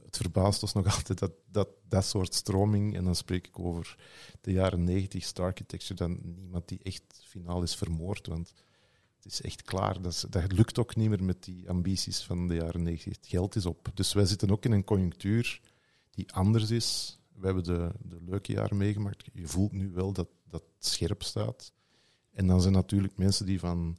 [0.03, 3.95] het verbaast ons nog altijd dat, dat dat soort stroming, en dan spreek ik over
[4.41, 8.27] de jaren 90 star architecture, dan niemand die echt finaal is vermoord.
[8.27, 8.53] Want
[9.15, 10.01] het is echt klaar.
[10.01, 13.13] Dat, dat lukt ook niet meer met die ambities van de jaren 90.
[13.17, 13.91] Het geld is op.
[13.93, 15.61] Dus wij zitten ook in een conjunctuur
[16.11, 19.25] die anders is we hebben de, de leuke jaren meegemaakt.
[19.33, 21.73] Je voelt nu wel dat dat scherp staat.
[22.31, 23.97] En dan zijn natuurlijk mensen die van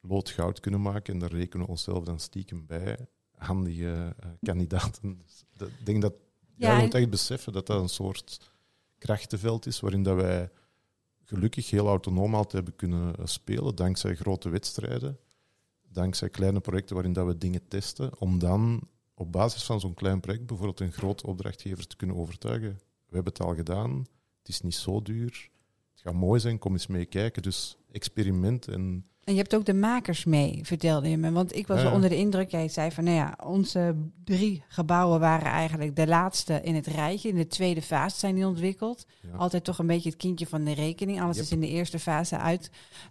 [0.00, 1.14] lood goud kunnen maken.
[1.14, 3.08] En daar rekenen we onszelf dan stiekem bij.
[3.36, 5.18] Handige uh, kandidaten.
[5.22, 5.44] Dus
[5.78, 6.14] ik denk dat
[6.56, 8.50] ja, je moet echt beseffen dat dat een soort
[8.98, 10.50] krachtenveld is waarin dat wij
[11.24, 15.18] gelukkig heel autonoom altijd hebben kunnen eh, spelen, dankzij grote wedstrijden,
[15.88, 18.88] dankzij kleine projecten waarin dat we dingen testen, om dan
[19.18, 22.78] op basis van zo'n klein project bijvoorbeeld een groot opdrachtgever te kunnen overtuigen.
[23.08, 24.06] We hebben het al gedaan,
[24.38, 25.50] het is niet zo duur,
[25.92, 27.42] het gaat mooi zijn, kom eens mee kijken.
[27.42, 29.06] Dus experiment en...
[29.24, 31.32] En je hebt ook de makers mee, vertelde je me.
[31.32, 33.94] Want ik was wel onder de indruk, jij zei van, nou ja, onze
[34.24, 37.28] drie gebouwen waren eigenlijk de laatste in het rijtje.
[37.28, 39.06] In de tweede fase zijn die ontwikkeld.
[39.36, 41.20] Altijd toch een beetje het kindje van de rekening.
[41.20, 42.38] Alles is in de eerste fase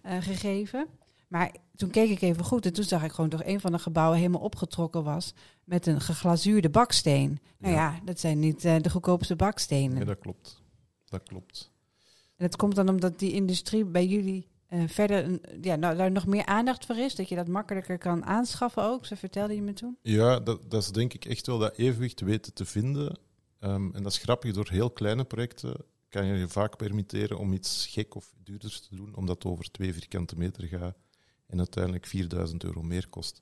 [0.01, 0.87] uitgegeven.
[1.27, 3.79] Maar toen keek ik even goed en toen zag ik gewoon toch een van de
[3.79, 5.33] gebouwen helemaal opgetrokken was
[5.65, 7.39] met een geglazuurde baksteen.
[7.57, 9.95] Nou ja, dat zijn niet uh, de goedkoopste bakstenen.
[9.95, 10.61] Nee, dat klopt.
[11.05, 11.71] Dat klopt.
[12.35, 16.11] En het komt dan omdat die industrie bij jullie uh, verder een, ja, nou, daar
[16.11, 19.61] nog meer aandacht voor is, dat je dat makkelijker kan aanschaffen ook, zo vertelde je
[19.61, 19.97] me toen.
[20.01, 23.19] Ja, dat, dat is denk ik echt wel dat evenwicht weten te vinden.
[23.59, 27.53] Um, en dat is grappig, door heel kleine projecten kan je je vaak permitteren om
[27.53, 30.97] iets gek of duurders te doen, omdat het over twee vierkante meter gaat
[31.47, 33.41] en uiteindelijk 4000 euro meer kost.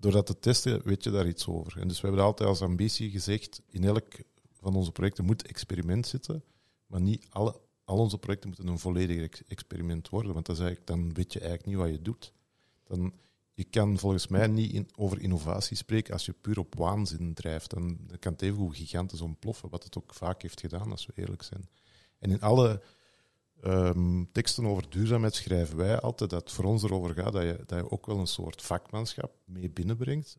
[0.00, 1.80] Door dat te testen weet je daar iets over.
[1.80, 4.06] En dus we hebben altijd als ambitie gezegd, in elk
[4.52, 6.44] van onze projecten moet experiment zitten,
[6.86, 10.60] maar niet alle, al onze projecten moeten een volledig ex- experiment worden, want dan, is
[10.60, 12.32] eigenlijk, dan weet je eigenlijk niet wat je doet.
[12.84, 13.12] Dan,
[13.52, 17.70] je kan volgens mij niet over innovatie spreken als je puur op waanzin drijft.
[17.70, 21.12] Dan, kan het even hoe gigantisch ontploffen, wat het ook vaak heeft gedaan, als we
[21.16, 21.68] eerlijk zijn.
[22.18, 22.82] En in alle
[23.62, 27.62] ehm, teksten over duurzaamheid schrijven wij altijd dat het voor ons erover gaat dat je,
[27.66, 30.38] dat je ook wel een soort vakmanschap mee binnenbrengt,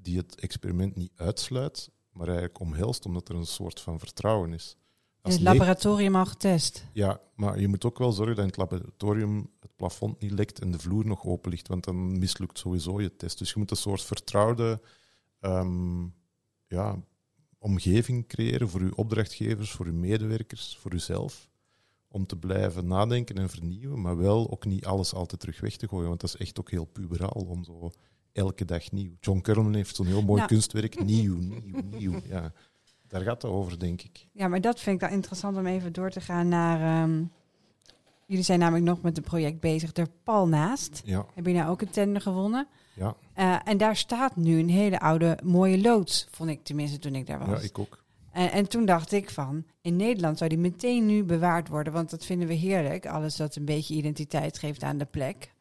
[0.00, 4.76] die het experiment niet uitsluit, maar eigenlijk omhelst, omdat er een soort van vertrouwen is.
[5.20, 6.86] Als het laboratorium al getest.
[6.92, 10.60] ja, maar je moet ook wel zorgen dat in het laboratorium het plafond niet lekt
[10.60, 13.38] en de vloer nog open ligt, want dan mislukt sowieso je test.
[13.38, 14.80] Dus je moet een soort vertrouwde
[15.40, 16.06] ehm,
[16.66, 17.02] ja,
[17.58, 21.48] omgeving creëren voor je opdrachtgevers, voor je medewerkers, voor jezelf,
[22.14, 25.88] om te blijven nadenken en vernieuwen, maar wel ook niet alles altijd terug weg te
[25.88, 27.90] gooien, want dat is echt ook heel puberaal om zo
[28.32, 29.10] elke dag nieuw.
[29.20, 32.20] John Kerman heeft zo'n heel mooi kunstwerk, nieuw, nieuw, nieuw.
[32.28, 32.52] Ja,
[33.08, 34.26] daar gaat het over, denk ik.
[34.32, 37.02] Ja, maar dat vind ik dan interessant om even door te gaan naar...
[37.02, 37.24] ehm,
[38.26, 41.02] jullie zijn namelijk nog met een project bezig, er pal naast.
[41.04, 42.66] Ja, Heb je nou ook een tender gewonnen?
[42.94, 47.14] ja, Eh, en daar staat nu een hele oude mooie loods, vond ik tenminste toen
[47.14, 47.60] ik daar was.
[47.60, 48.03] ja ik ook.
[48.34, 52.10] En, en toen dacht ik van, in Nederland zou die meteen nu bewaard worden, want
[52.10, 53.06] dat vinden we heerlijk.
[53.06, 55.52] Alles dat een beetje identiteit geeft aan de plek.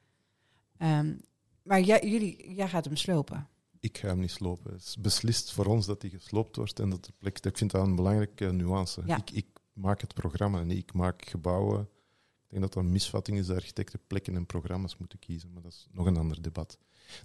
[0.77, 1.15] Ehm,
[1.63, 3.47] maar jij, jullie, jij gaat hem slopen.
[3.79, 4.71] Ik ga hem niet slopen.
[4.71, 7.39] Het is beslist voor ons dat hij gesloopt wordt en dat de plek.
[7.39, 9.01] Ik vind dat een belangrijke nuance.
[9.05, 9.17] Ja.
[9.17, 11.81] Ik, ik maak het programma en ik maak gebouwen.
[11.81, 15.61] Ik denk dat dat een misvatting is dat architecten plekken en programma's moeten kiezen, maar
[15.61, 16.77] dat is nog een ander debat.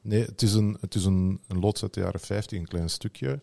[0.03, 2.90] Nee, het is een, het is een, een loods uit de jaren 50, een klein
[2.90, 3.42] stukje.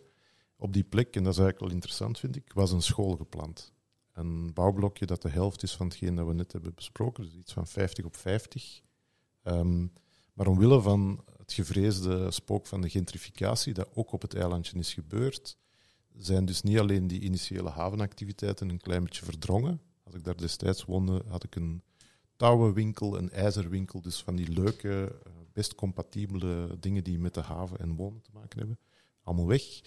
[0.56, 3.72] Op die plek, en dat is eigenlijk wel interessant, vind ik, was een school gepland.
[4.12, 7.52] Een bouwblokje dat de helft is van hetgeen dat we net hebben besproken, dus iets
[7.52, 8.80] van 50 op 50.
[9.42, 9.86] Ehm,
[10.32, 14.94] maar omwille van het gevreesde spook van de gentrificatie, dat ook op het eilandje is
[14.94, 15.58] gebeurd,
[16.16, 19.80] zijn dus niet alleen die initiële havenactiviteiten een klein beetje verdrongen.
[20.02, 21.82] Als ik daar destijds woonde, had ik een
[22.36, 27.78] touwenwinkel, een ijzerwinkel, dus van die leuke, eh, best compatibele dingen die met de haven
[27.78, 28.78] en wonen te maken hebben.
[29.22, 29.80] Allemaal weg.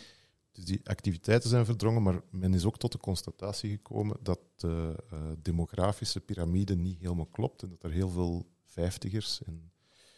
[0.52, 5.04] Dus die activiteiten zijn verdrongen, maar men is ook tot de constatatie gekomen dat de
[5.12, 9.72] eh, demografische piramide niet helemaal klopt en dat er heel veel vijftigers en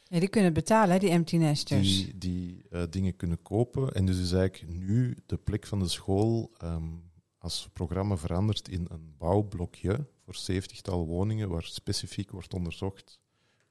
[0.04, 1.82] Ja, die kunnen betalen, hè, die empty nesters.
[1.82, 3.94] die, die eh, dingen kunnen kopen.
[3.94, 6.90] En dus is eigenlijk nu de plek van de school ehm,
[7.38, 13.20] als programma veranderd in een bouwblokje voor 70-tal woningen, waar specifiek wordt onderzocht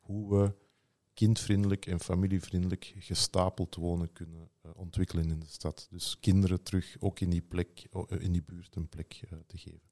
[0.01, 0.55] hoe we
[1.27, 5.87] kindvriendelijk en familievriendelijk gestapeld wonen kunnen eh, ontwikkelen in de stad.
[5.91, 9.59] Dus kinderen terug ook in die plek, eh, in die buurt een plek eh, te
[9.59, 9.89] geven.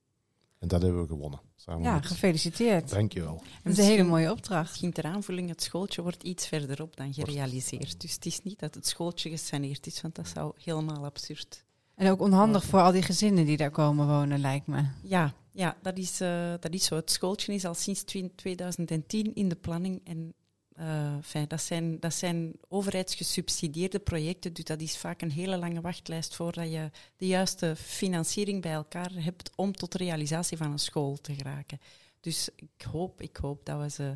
[0.58, 1.40] En dat hebben we gewonnen.
[1.56, 2.06] Samen Ja, met...
[2.06, 2.90] gefeliciteerd.
[2.90, 3.42] Dankjewel.
[3.62, 4.68] Dat is een hele mooie opdracht.
[4.68, 8.00] Misschien ter aanvulling, het schooltje wordt iets verderop dan gerealiseerd.
[8.00, 11.64] Dus het is niet dat het schooltje gesaneerd is, want dat zou helemaal absurd.
[11.94, 14.84] En ook onhandig voor al die gezinnen die daar komen wonen, lijkt me.
[15.02, 16.94] Ja, ja dat, is, eh, dat is zo.
[16.96, 20.00] Het schooltje is al sinds twi- 2010 in de planning.
[20.04, 20.34] En
[20.78, 24.52] eh, fijn, dat, zijn, dat zijn overheidsgesubsidieerde projecten.
[24.52, 29.10] Dus dat is vaak een hele lange wachtlijst voordat je de juiste financiering bij elkaar
[29.12, 31.80] hebt om tot de realisatie van een school te geraken.
[32.20, 34.14] Dus ik hoop, ik hoop dat we ze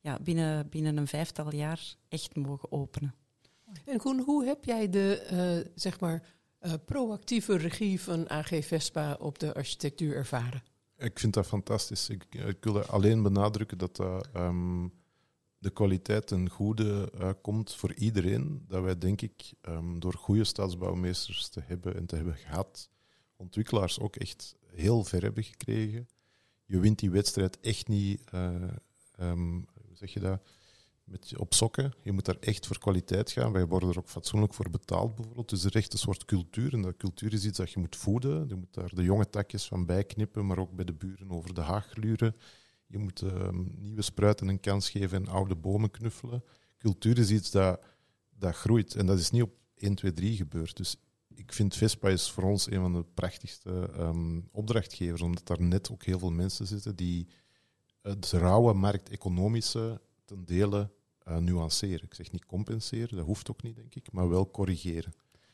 [0.00, 3.14] ja, binnen, binnen een vijftal jaar echt mogen openen.
[3.84, 6.22] En Koen, hoe heb jij de eh, zeg maar,
[6.58, 10.62] eh, proactieve regie van AG Vespa op de architectuur ervaren?
[10.96, 12.08] Ik vind dat fantastisch.
[12.08, 14.86] Ik, ik wil er alleen benadrukken dat dat, ehm,
[15.62, 18.64] de kwaliteit ten goede eh, komt voor iedereen.
[18.68, 22.88] Dat wij, denk ik, ehm, door goede stadsbouwmeesters te hebben en te hebben gehad,
[23.36, 26.08] ontwikkelaars ook echt heel ver hebben gekregen.
[26.64, 30.40] Je wint die wedstrijd echt niet, ehm, hoe zeg je dat,
[31.04, 31.92] met op sokken.
[32.02, 33.52] Je moet daar echt voor kwaliteit gaan.
[33.52, 35.48] Wij worden er ook fatsoenlijk voor betaald, bijvoorbeeld.
[35.48, 36.72] Dus er echt een soort cultuur.
[36.72, 38.48] En dat cultuur is iets dat je moet voeden.
[38.48, 41.60] Je moet daar de jonge takjes van bijknippen, maar ook bij de buren over de
[41.60, 42.36] haag gluren.
[42.92, 46.44] Je moet ehm, nieuwe spruiten een kans geven en oude bomen knuffelen.
[46.78, 47.80] Cultuur is iets dat,
[48.38, 48.94] dat groeit.
[48.94, 50.76] En dat is niet op 1, 2, 3 gebeurd.
[50.76, 50.96] Dus
[51.34, 55.90] ik vind Vespa is voor ons een van de prachtigste ehm, opdrachtgevers, omdat daar net
[55.90, 57.28] ook heel veel mensen zitten die
[58.02, 62.04] het rauwe markteconomische ten dele eh, nuanceren.
[62.04, 65.12] Ik zeg niet compenseren, dat hoeft ook niet, denk ik, maar wel corrigeren.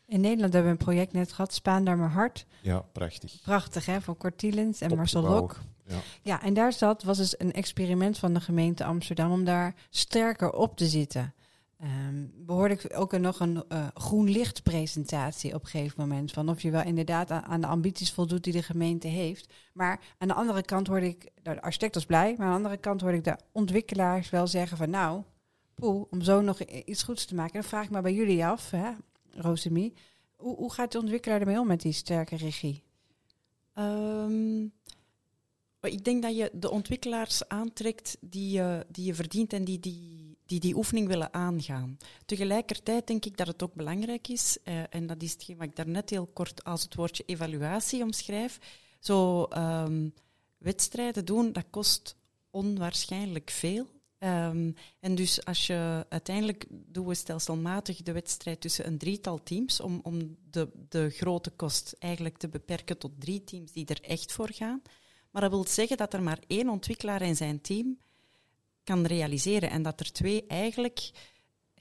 [0.09, 2.46] In Nederland hebben we een project net gehad, maar hard.
[2.62, 3.40] Ja, prachtig.
[3.42, 5.50] Prachtig, hè, van Cortilens en Marcel Opgebouwd.
[5.50, 5.61] Lok.
[5.86, 5.98] Ja.
[6.22, 10.52] Ja, en daar zat, was dus een experiment van de gemeente Amsterdam om daar sterker
[10.52, 11.34] op te zitten.
[11.78, 16.32] ehm, behoorde ik ook nog een eh, groen licht presentatie op een gegeven moment.
[16.32, 19.52] Van of je wel inderdaad aan, aan de ambities voldoet die de gemeente heeft.
[19.72, 22.56] Maar aan de andere kant hoorde ik, nou, de architect was blij, maar aan de
[22.56, 25.22] andere kant hoorde ik de ontwikkelaars wel zeggen van nou,
[25.74, 27.52] poeh, om zo nog iets goeds te maken.
[27.52, 28.90] Dan vraag ik maar bij jullie af, hè,
[29.30, 29.94] Rosemie.
[30.36, 32.82] Hoe, hoe gaat de ontwikkelaar ermee om met die sterke regie?
[33.74, 34.62] Ehm,
[35.80, 40.38] ik denk dat je de ontwikkelaars aantrekt die je, die je verdient en die die,
[40.46, 41.96] die die oefening willen aangaan.
[42.26, 45.76] Tegelijkertijd denk ik dat het ook belangrijk is, eh, en dat is hetgeen wat ik
[45.76, 48.58] daarnet heel kort als het woordje evaluatie omschrijf,
[49.00, 50.08] zo ehm,
[50.58, 52.16] wedstrijden doen, dat kost
[52.50, 53.86] onwaarschijnlijk veel.
[54.18, 59.80] Ehm, en dus als je uiteindelijk doen we stelselmatig de wedstrijd tussen een drietal teams
[59.80, 64.32] om, om de, de grote kost eigenlijk te beperken tot drie teams die er echt
[64.32, 64.82] voor gaan.
[65.30, 67.98] Maar dat wil zeggen dat er maar één ontwikkelaar en zijn team
[68.84, 71.10] kan realiseren en dat er twee eigenlijk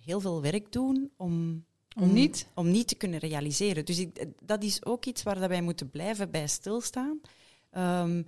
[0.01, 1.65] heel veel werk doen om,
[1.95, 2.47] Om niet?
[2.53, 3.85] om niet te kunnen realiseren.
[3.85, 7.21] Dus ik, dat is ook iets waar dat wij moeten blijven bij stilstaan.
[7.69, 8.23] Ehm,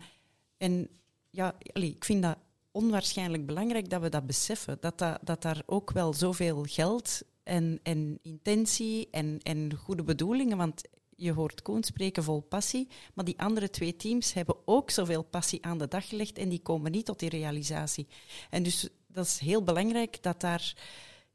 [0.58, 0.90] en
[1.30, 2.38] ja, ik vind dat
[2.72, 4.78] onwaarschijnlijk belangrijk dat we dat beseffen.
[4.80, 10.58] Dat, dat, dat daar ook wel zoveel geld en, en intentie en, en goede bedoelingen,
[10.58, 10.82] want
[11.16, 15.66] je hoort Koen spreken vol passie, maar die andere twee teams hebben ook zoveel passie
[15.66, 18.08] aan de dag gelegd en die komen niet tot die realisatie.
[18.50, 20.74] En dus dat is heel belangrijk dat daar,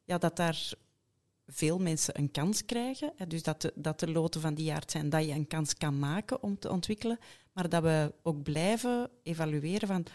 [0.05, 0.73] ja, dat daar
[1.47, 3.13] veel mensen een kans krijgen.
[3.29, 5.99] Dus dat de, dat de loten van die aard zijn dat je een kans kan
[5.99, 7.19] maken om te ontwikkelen.
[7.53, 10.07] Maar dat we ook blijven evalueren van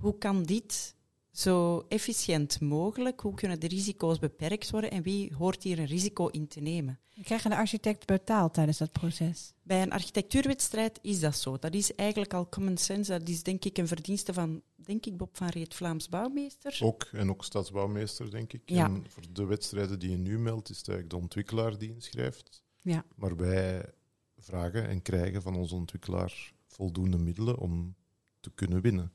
[0.00, 0.94] hoe kan dit
[1.30, 6.26] zo efficiënt mogelijk, hoe kunnen de risico's beperkt worden en wie hoort hier een risico
[6.26, 6.98] in te nemen.
[7.22, 9.52] Krijgen de architect betaald tijdens dat proces?
[9.62, 11.58] Bij een architectuurwedstrijd is dat zo.
[11.58, 13.18] Dat is eigenlijk al common sense.
[13.18, 16.78] Dat is denk ik een verdienste van, denk ik, Bob van Reet, Vlaams bouwmeester.
[16.82, 18.62] Ook, en ook stadsbouwmeester, denk ik.
[18.64, 18.84] Ja.
[18.84, 22.62] En voor de wedstrijden die je nu meldt, is het eigenlijk de ontwikkelaar die inschrijft.
[22.82, 23.04] Ja.
[23.14, 23.84] Maar wij
[24.38, 27.94] vragen en krijgen van onze ontwikkelaar voldoende middelen om
[28.40, 29.12] te kunnen winnen.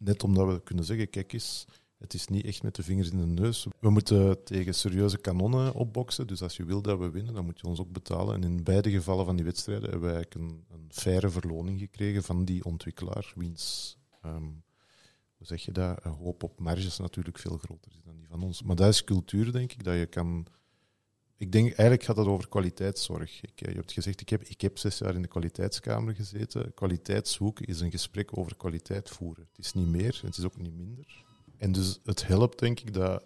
[0.00, 1.66] Net omdat we kunnen zeggen, kijk eens,
[1.98, 3.66] het is niet echt met de vingers in de neus.
[3.80, 6.26] We moeten tegen serieuze kanonnen opboksen.
[6.26, 8.34] Dus als je wil dat we winnen, dan moet je ons ook betalen.
[8.34, 12.44] En in beide gevallen van die wedstrijden hebben wij een, een faire verloning gekregen van
[12.44, 14.44] die ontwikkelaar, wiens, ehm,
[15.36, 18.62] hoe zeg je dat, hoop op marges natuurlijk veel groter is dan die van ons.
[18.62, 20.46] Maar dat is cultuur, denk ik, dat je kan...
[21.40, 23.42] Ik denk, eigenlijk gaat het over kwaliteitszorg.
[23.42, 26.74] Ik, eh, je hebt gezegd, ik heb, ik heb zes jaar in de kwaliteitskamer gezeten.
[26.74, 29.48] Kwaliteitszoeken is een gesprek over kwaliteit voeren.
[29.52, 31.24] Het is niet meer, het is ook niet minder.
[31.56, 33.24] En dus het helpt, denk ik, dat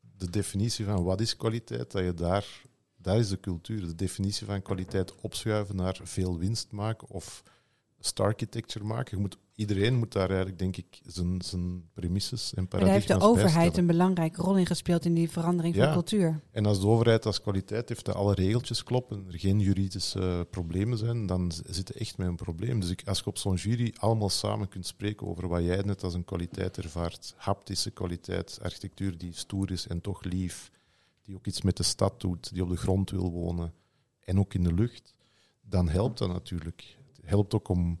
[0.00, 2.62] de definitie van wat is kwaliteit, dat je daar,
[2.96, 7.42] daar is de cultuur, de definitie van kwaliteit opschuiven naar veel winst maken of
[8.00, 9.16] star architecture maken.
[9.16, 13.06] Je moet, iedereen moet daar eigenlijk, denk ik, zijn, zijn premisses en Maar daar heeft
[13.06, 15.92] paradigma's de overheid een belangrijke rol in gespeeld in die verandering van Ja.
[15.92, 16.40] cultuur.
[16.50, 20.46] En als de overheid als kwaliteit heeft dat alle regeltjes kloppen en er geen juridische
[20.50, 22.80] problemen zijn, dan zit je echt met een probleem.
[22.80, 26.02] Dus ik, als je op zo'n jury allemaal samen kunt spreken over wat jij net
[26.04, 30.70] als een kwaliteit ervaart, haptische kwaliteit, architectuur die stoer is en toch lief,
[31.22, 33.72] die ook iets met de stad doet, die op de grond wil wonen
[34.24, 35.14] en ook in de lucht,
[35.60, 36.96] dan helpt dat natuurlijk.
[37.16, 37.98] Het helpt ook om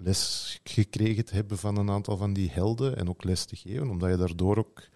[0.00, 3.90] les gekregen te hebben van een aantal van die helden en ook les te geven,
[3.90, 4.88] omdat je daardoor ook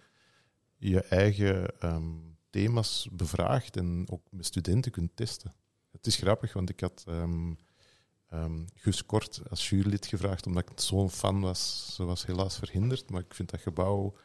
[0.77, 2.13] je eigen ehm,
[2.49, 5.53] thema's bevraagt en ook met studenten kunt testen.
[5.91, 7.53] Het is grappig, want ik had ehm
[8.29, 11.91] ehm, Gus Kort als jurylid gevraagd, omdat ik zo'n fan was.
[11.95, 14.15] Ze was helaas verhinderd, maar ik vind dat gebouw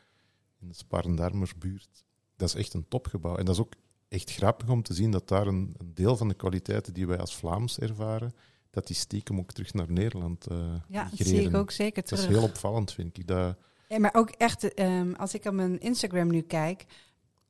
[0.60, 2.04] in de Sparendarmerbuurt,
[2.36, 3.36] dat is echt een topgebouw.
[3.36, 3.72] En dat is ook
[4.08, 7.36] echt grappig om te zien dat daar een deel van de kwaliteiten die wij als
[7.36, 8.34] Vlaams ervaren,
[8.70, 10.56] dat die stiekem ook terug naar Nederland eh
[10.88, 12.22] Ja, dat zie ik ook zeker Dat terug.
[12.24, 13.26] is heel opvallend, vind ik.
[13.26, 13.56] Dat,
[13.88, 16.84] Ja, maar ook echt, ehm, als ik op mijn Instagram nu kijk,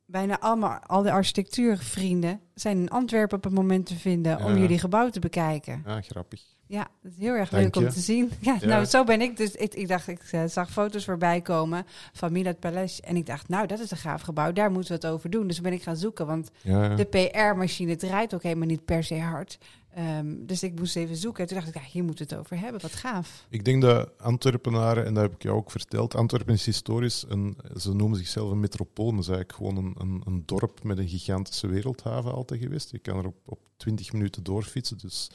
[0.05, 4.59] bijna allemaal, al de architectuurvrienden zijn in Antwerpen op het moment te vinden om Ja.
[4.59, 5.83] jullie gebouw te bekijken.
[5.85, 6.41] ah, grappig.
[6.67, 8.31] Ja, dat is heel erg Dank leuk om te zien.
[8.39, 8.67] Ja, Ja.
[8.67, 9.51] nou, zo ben ik dus.
[9.55, 13.01] Ik, ik dacht, ik eh, zag foto's voorbij komen van Milat Palace.
[13.01, 14.51] En ik dacht, nou, dat is een gaaf gebouw.
[14.51, 15.47] Daar moeten we het over doen.
[15.47, 16.25] Dus ben ik gaan zoeken.
[16.25, 16.95] Want Ja, ja.
[16.95, 19.57] de PR-machine draait ook helemaal niet per se hard.
[19.93, 21.41] Ehm, dus ik moest even zoeken.
[21.41, 22.81] En toen dacht ik, ja, hier moeten we het over hebben.
[22.81, 23.45] Wat gaaf.
[23.49, 27.57] Ik denk dat Antwerpenaren, en dat heb ik jou ook verteld, Antwerpen is historisch, een,
[27.77, 31.07] ze noemen zichzelf een metropool, maar is eigenlijk gewoon een, een, een dorp met een
[31.07, 32.91] gigantische wereldhaven altijd geweest.
[32.91, 35.29] Je kan er op, op 20 minuten doorfietsen, dus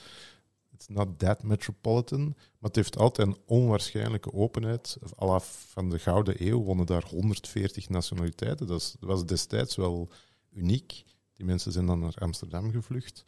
[0.72, 2.24] it's not that metropolitan.
[2.24, 2.34] Maar
[2.70, 4.98] het heeft altijd een onwaarschijnlijke openheid.
[5.16, 8.66] Al af van de Gouden Eeuw wonnen daar 140 nationaliteiten.
[8.66, 10.09] Dat was destijds wel
[10.52, 11.04] uniek.
[11.32, 13.24] Die mensen zijn dan naar Amsterdam gevlucht.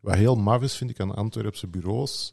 [0.00, 2.32] Wat heel maf is, vind ik, aan Antwerpse bureaus,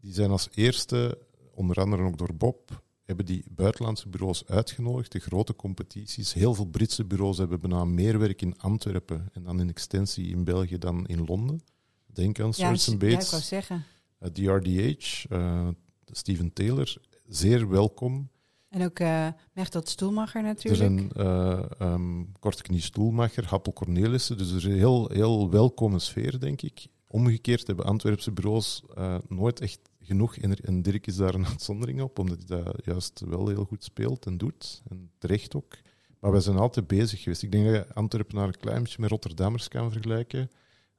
[0.00, 1.18] die zijn als eerste,
[1.54, 6.32] onder andere ook door Bob, hebben die buitenlandse bureaus uitgenodigd, de grote competities.
[6.32, 10.44] Heel veel Britse bureaus hebben bijna meer werk in Antwerpen en dan in extensie in
[10.44, 11.60] België dan in Londen.
[12.06, 13.84] Denk aan Ja, Source ja, ik Bates, wou zeggen.
[14.20, 15.68] uh, DRDH, uh,
[16.06, 18.28] Steven Taylor, zeer welkom.
[18.76, 20.82] En ook eh Mechtel Stoelmacher Er natuurlijk.
[20.82, 26.40] zijn uh, um, Kortknie Stoelmacher, Happel Cornelissen, dus er is een heel, heel welkome sfeer,
[26.40, 26.86] denk ik.
[27.08, 30.36] Omgekeerd hebben Antwerpse bureaus uh, nooit echt genoeg.
[30.36, 34.26] En, Dirk is daar een uitzondering op, omdat hij dat juist wel heel goed speelt
[34.26, 34.82] en doet.
[34.88, 35.76] En terecht ook.
[36.20, 37.42] Maar we zijn altijd bezig geweest.
[37.42, 40.50] Ik denk dat je Antwerpen naar een klein beetje met Rotterdammers kan vergelijken.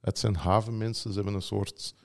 [0.01, 1.95] Het zijn havenmensen, ze hebben een soort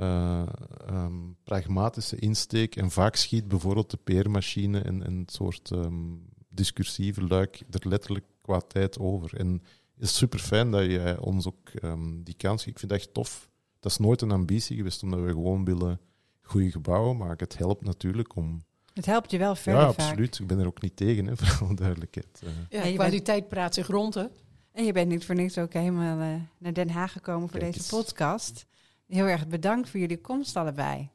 [0.00, 0.42] uh,
[0.90, 2.76] um, pragmatische insteek.
[2.76, 8.24] En vaak schiet bijvoorbeeld de peermachine en, en het soort um, discursieve luik er letterlijk
[8.42, 9.36] qua tijd over.
[9.36, 9.62] En
[9.94, 12.74] het is super fijn dat jij ons ook um, die kans geeft.
[12.74, 13.50] Ik vind dat echt tof.
[13.80, 16.00] Dat is nooit een ambitie geweest, omdat we gewoon willen
[16.40, 17.46] goede gebouwen maken.
[17.48, 18.64] Het helpt natuurlijk om.
[18.94, 19.82] Het helpt je wel verder.
[19.82, 20.38] Ja, absoluut.
[20.38, 22.42] Ik ben er ook niet tegen, hè, voor alle duidelijkheid.
[22.44, 23.48] Uh, Ja, je kwaliteit bent...
[23.48, 24.24] praat zich rond, hè?
[24.72, 27.72] En je bent niet voor niks ook helemaal uh, naar Den Haag gekomen voor Kijk
[27.72, 28.04] deze eens.
[28.04, 28.66] podcast.
[29.10, 31.08] Heel erg bedankt voor jullie komst allebei.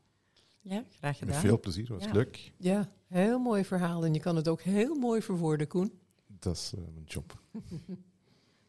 [0.62, 1.34] Ja, graag gedaan.
[1.36, 2.12] Met veel plezier, was Ja.
[2.12, 2.52] leuk.
[2.58, 4.06] Ja, heel mooi verhaal.
[4.06, 6.00] En je kan het ook heel mooi verwoorden, Koen.
[6.28, 7.40] Dat is uh, mijn job.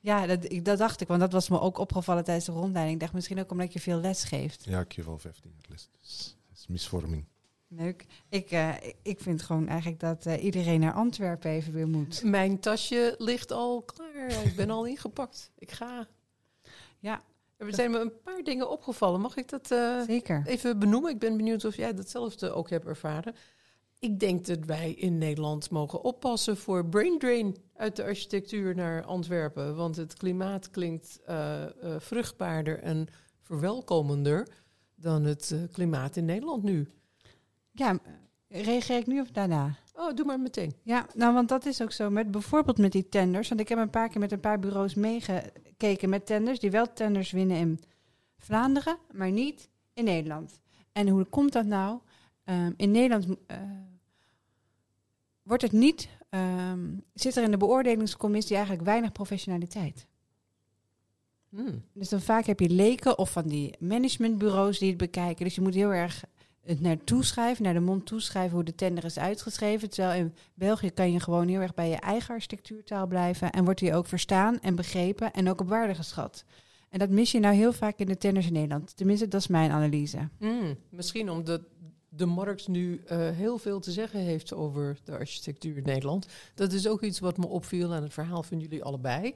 [0.01, 2.95] Ja, dat, ik, dat dacht ik, want dat was me ook opgevallen tijdens de rondleiding.
[2.95, 4.65] Ik dacht misschien ook omdat je veel les geeft.
[4.65, 7.25] Ja, ik geef al 15 jaar les, dus dat is misvorming.
[7.69, 8.07] Leuk.
[8.29, 12.23] Ik, uh, ik vind gewoon eigenlijk dat uh, iedereen naar Antwerpen even weer moet.
[12.25, 14.45] Mijn tasje ligt al klaar.
[14.47, 15.53] Ik ben al ingepakt.
[15.59, 16.07] Ik ga.
[16.99, 17.23] Ja.
[17.57, 19.21] Er zijn me een paar dingen opgevallen.
[19.21, 20.43] Mag ik dat uh, Zeker.
[20.47, 21.11] even benoemen?
[21.11, 23.35] Ik ben benieuwd of jij datzelfde ook hebt ervaren.
[23.99, 29.05] Ik denk dat wij in Nederland mogen oppassen voor brain drain uit de architectuur naar
[29.05, 29.77] Antwerpen.
[29.77, 33.07] Want het klimaat klinkt uh, uh, vruchtbaarder en
[33.43, 34.49] verwelkomender
[34.95, 36.89] dan het klimaat in Nederland nu.
[37.73, 37.99] Ja,
[38.49, 39.77] reageer ik nu of daarna?
[39.97, 40.75] Oh, doe maar meteen.
[40.83, 42.11] Ja, nou, want dat is ook zo.
[42.11, 43.49] Met bijvoorbeeld met die tenders.
[43.49, 46.59] Want ik heb een paar keer met een paar bureaus meegekeken met tenders.
[46.59, 47.81] Die wel tenders winnen in
[48.39, 50.61] Vlaanderen, maar niet in Nederland.
[50.93, 51.99] En hoe komt dat nou?
[52.45, 53.57] Um, in Nederland uh,
[55.43, 56.09] wordt het niet.
[56.31, 60.07] Um, zit er in de beoordelingscommissie eigenlijk weinig professionaliteit.
[61.49, 61.83] Hmm.
[61.93, 65.45] Dus dan vaak heb je leken of van die managementbureaus die het bekijken.
[65.45, 66.25] Dus je moet heel erg
[66.67, 69.91] het naar toeschrijven, naar de mond toeschrijven hoe de tender is uitgeschreven.
[69.91, 73.51] Terwijl in België kan je gewoon heel erg bij je eigen architectuurtaal blijven.
[73.51, 76.45] En wordt die ook verstaan en begrepen en ook op waarde geschat.
[76.89, 78.97] En dat mis je nou heel vaak in de tenders in Nederland.
[78.97, 80.29] Tenminste, dat is mijn analyse.
[80.39, 80.77] Hmm.
[80.91, 81.61] Misschien omdat
[82.09, 86.27] de markt nu uh, heel veel te zeggen heeft over de architectuur in Nederland.
[86.55, 89.35] Dat is ook iets wat me opviel aan het verhaal van jullie allebei.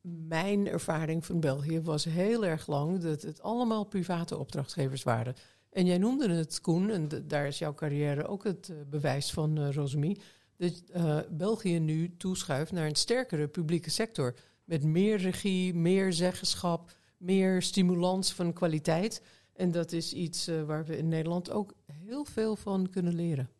[0.00, 5.34] Mijn ervaring van België was heel erg lang dat het allemaal private opdrachtgevers waren.
[5.74, 9.58] En jij noemde het, Koen, en daar is jouw carrière ook het uh, bewijs van,
[9.58, 10.20] uh, Rosemie,
[10.56, 14.34] dat uh, België nu toeschuift naar een sterkere publieke sector.
[14.64, 19.22] Met meer regie, meer zeggenschap, meer stimulans van kwaliteit.
[19.52, 23.50] En dat is iets waar we in Nederland ook heel veel van kunnen leren.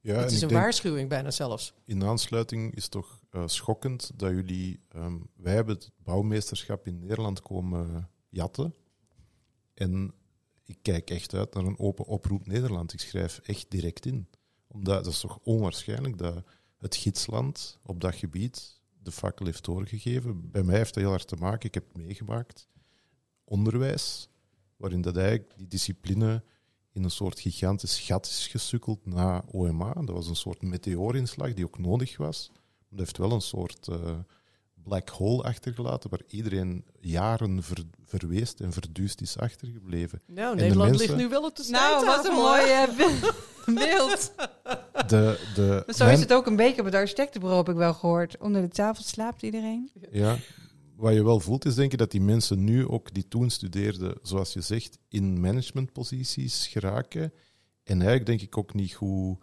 [0.00, 1.74] Ja, het is een waarschuwing bijna zelfs.
[1.84, 4.80] In aansluiting is toch uh, schokkend dat jullie...
[4.96, 8.74] Um, wij hebben het bouwmeesterschap in Nederland komen jatten.
[9.74, 10.12] En
[10.68, 12.92] ik kijk echt uit naar een open oproep Nederland.
[12.92, 14.28] Ik schrijf echt direct in.
[14.66, 16.44] Omdat dat is toch onwaarschijnlijk dat
[16.78, 20.50] het gidsland op dat gebied de fakkel heeft doorgegeven.
[20.50, 21.68] Bij mij heeft dat heel hard te maken.
[21.68, 22.68] Ik heb meegemaakt.
[23.44, 24.28] Onderwijs,
[24.76, 26.44] waarin dat eigenlijk die discipline
[26.92, 29.92] in een soort gigantisch gat is gesukkeld na OMA.
[29.92, 32.50] Dat was een soort meteoorinslag die ook nodig was.
[32.50, 34.18] Maar dat heeft wel een soort uh,
[34.88, 40.20] black hole achtergelaten waar iedereen jaren ver, verweest en verduust is achtergebleven.
[40.26, 42.88] Nou, Nederland mensen, ligt nu wel op de Nou, wat een mooie
[43.84, 44.32] beeld.
[45.06, 47.94] De, de, Zo mijn, is het ook een beetje op het architectenbureau, heb ik wel
[47.94, 48.38] gehoord.
[48.38, 49.90] Onder de tafel slaapt iedereen.
[50.10, 50.36] Ja,
[50.96, 54.18] wat je wel voelt is denk ik dat die mensen nu ook die toen studeerden,
[54.22, 57.32] zoals je zegt, in managementposities geraken.
[57.84, 59.38] En eigenlijk denk ik ook niet goed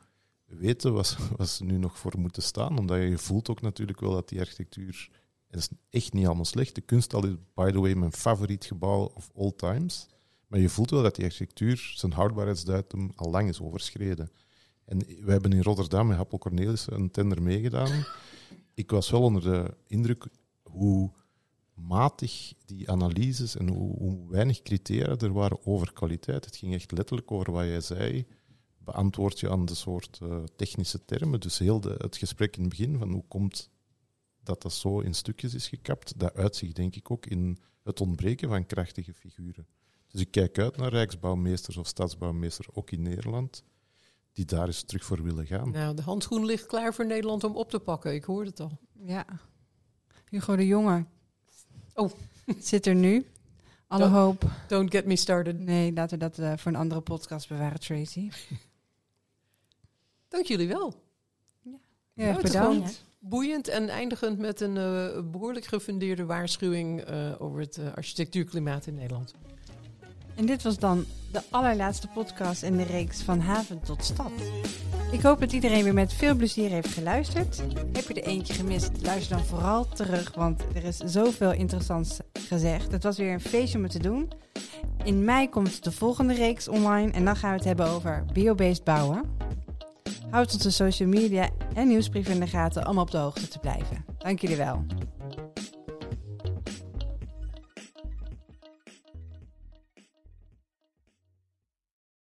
[0.45, 2.77] weten wat, wat ze nu nog voor moeten staan.
[2.77, 5.09] Omdat je voelt ook natuurlijk wel dat die architectuur...
[5.49, 6.75] En is echt niet allemaal slecht.
[6.75, 10.07] De kunsthal is, by the way, mijn favoriet gebouw of all times.
[10.47, 14.31] Maar je voelt wel dat die architectuur zijn houdbaarheidsdatum al lang is overschreden.
[14.85, 18.05] En we hebben in Rotterdam met Happel Cornelissen een tender meegedaan.
[18.73, 20.27] Ik was wel onder de indruk
[20.63, 21.11] hoe
[21.73, 26.45] matig die analyses en hoe, weinig criteria er waren over kwaliteit.
[26.45, 28.25] Het ging echt letterlijk over wat jij zei.
[28.77, 31.39] Beantwoord je aan de soort uh, technische termen.
[31.39, 33.69] Dus heel het gesprek in het begin van hoe komt
[34.45, 38.49] dat dat zo in stukjes is gekapt, dat uitzicht denk ik ook in het ontbreken
[38.49, 39.67] van krachtige figuren.
[40.07, 43.63] Dus ik kijk uit naar rijksbouwmeesters of stadsbouwmeesters, ook in Nederland,
[44.33, 45.71] die daar eens terug voor willen gaan.
[45.71, 48.13] Nou, de handschoen ligt klaar voor Nederland om op te pakken.
[48.13, 48.79] Ik hoorde het al.
[49.03, 49.25] Ja.
[50.29, 51.05] Hugo de Jonge.
[51.93, 52.11] Oh.
[52.59, 53.25] Zit er nu.
[53.87, 54.51] Alle hoop.
[54.67, 55.59] Don't get me started.
[55.59, 58.29] Nee, laten we dat eh, voor een andere podcast bewaren, Tracy.
[60.27, 61.03] Dank jullie wel.
[62.13, 63.04] Ja, is bedankt.
[63.29, 68.95] Boeiend en eindigend met een eh, behoorlijk gefundeerde waarschuwing eh, over het eh, architectuurklimaat in
[68.95, 69.33] Nederland.
[70.35, 74.31] En dit was dan de allerlaatste podcast in de reeks van haven tot stad.
[75.11, 77.63] Ik hoop dat iedereen weer met veel plezier heeft geluisterd.
[77.93, 82.91] Heb je er eentje gemist, luister dan vooral terug, want er is zoveel interessants gezegd.
[82.91, 84.31] Het was weer een feestje om te doen.
[85.03, 88.83] In mei komt de volgende reeks online en dan gaan we het hebben over biobased
[88.83, 89.23] bouwen.
[90.29, 94.05] Houd onze social media en nieuwsbrief in de gaten om op de hoogte te blijven.
[94.17, 94.85] Dank jullie wel.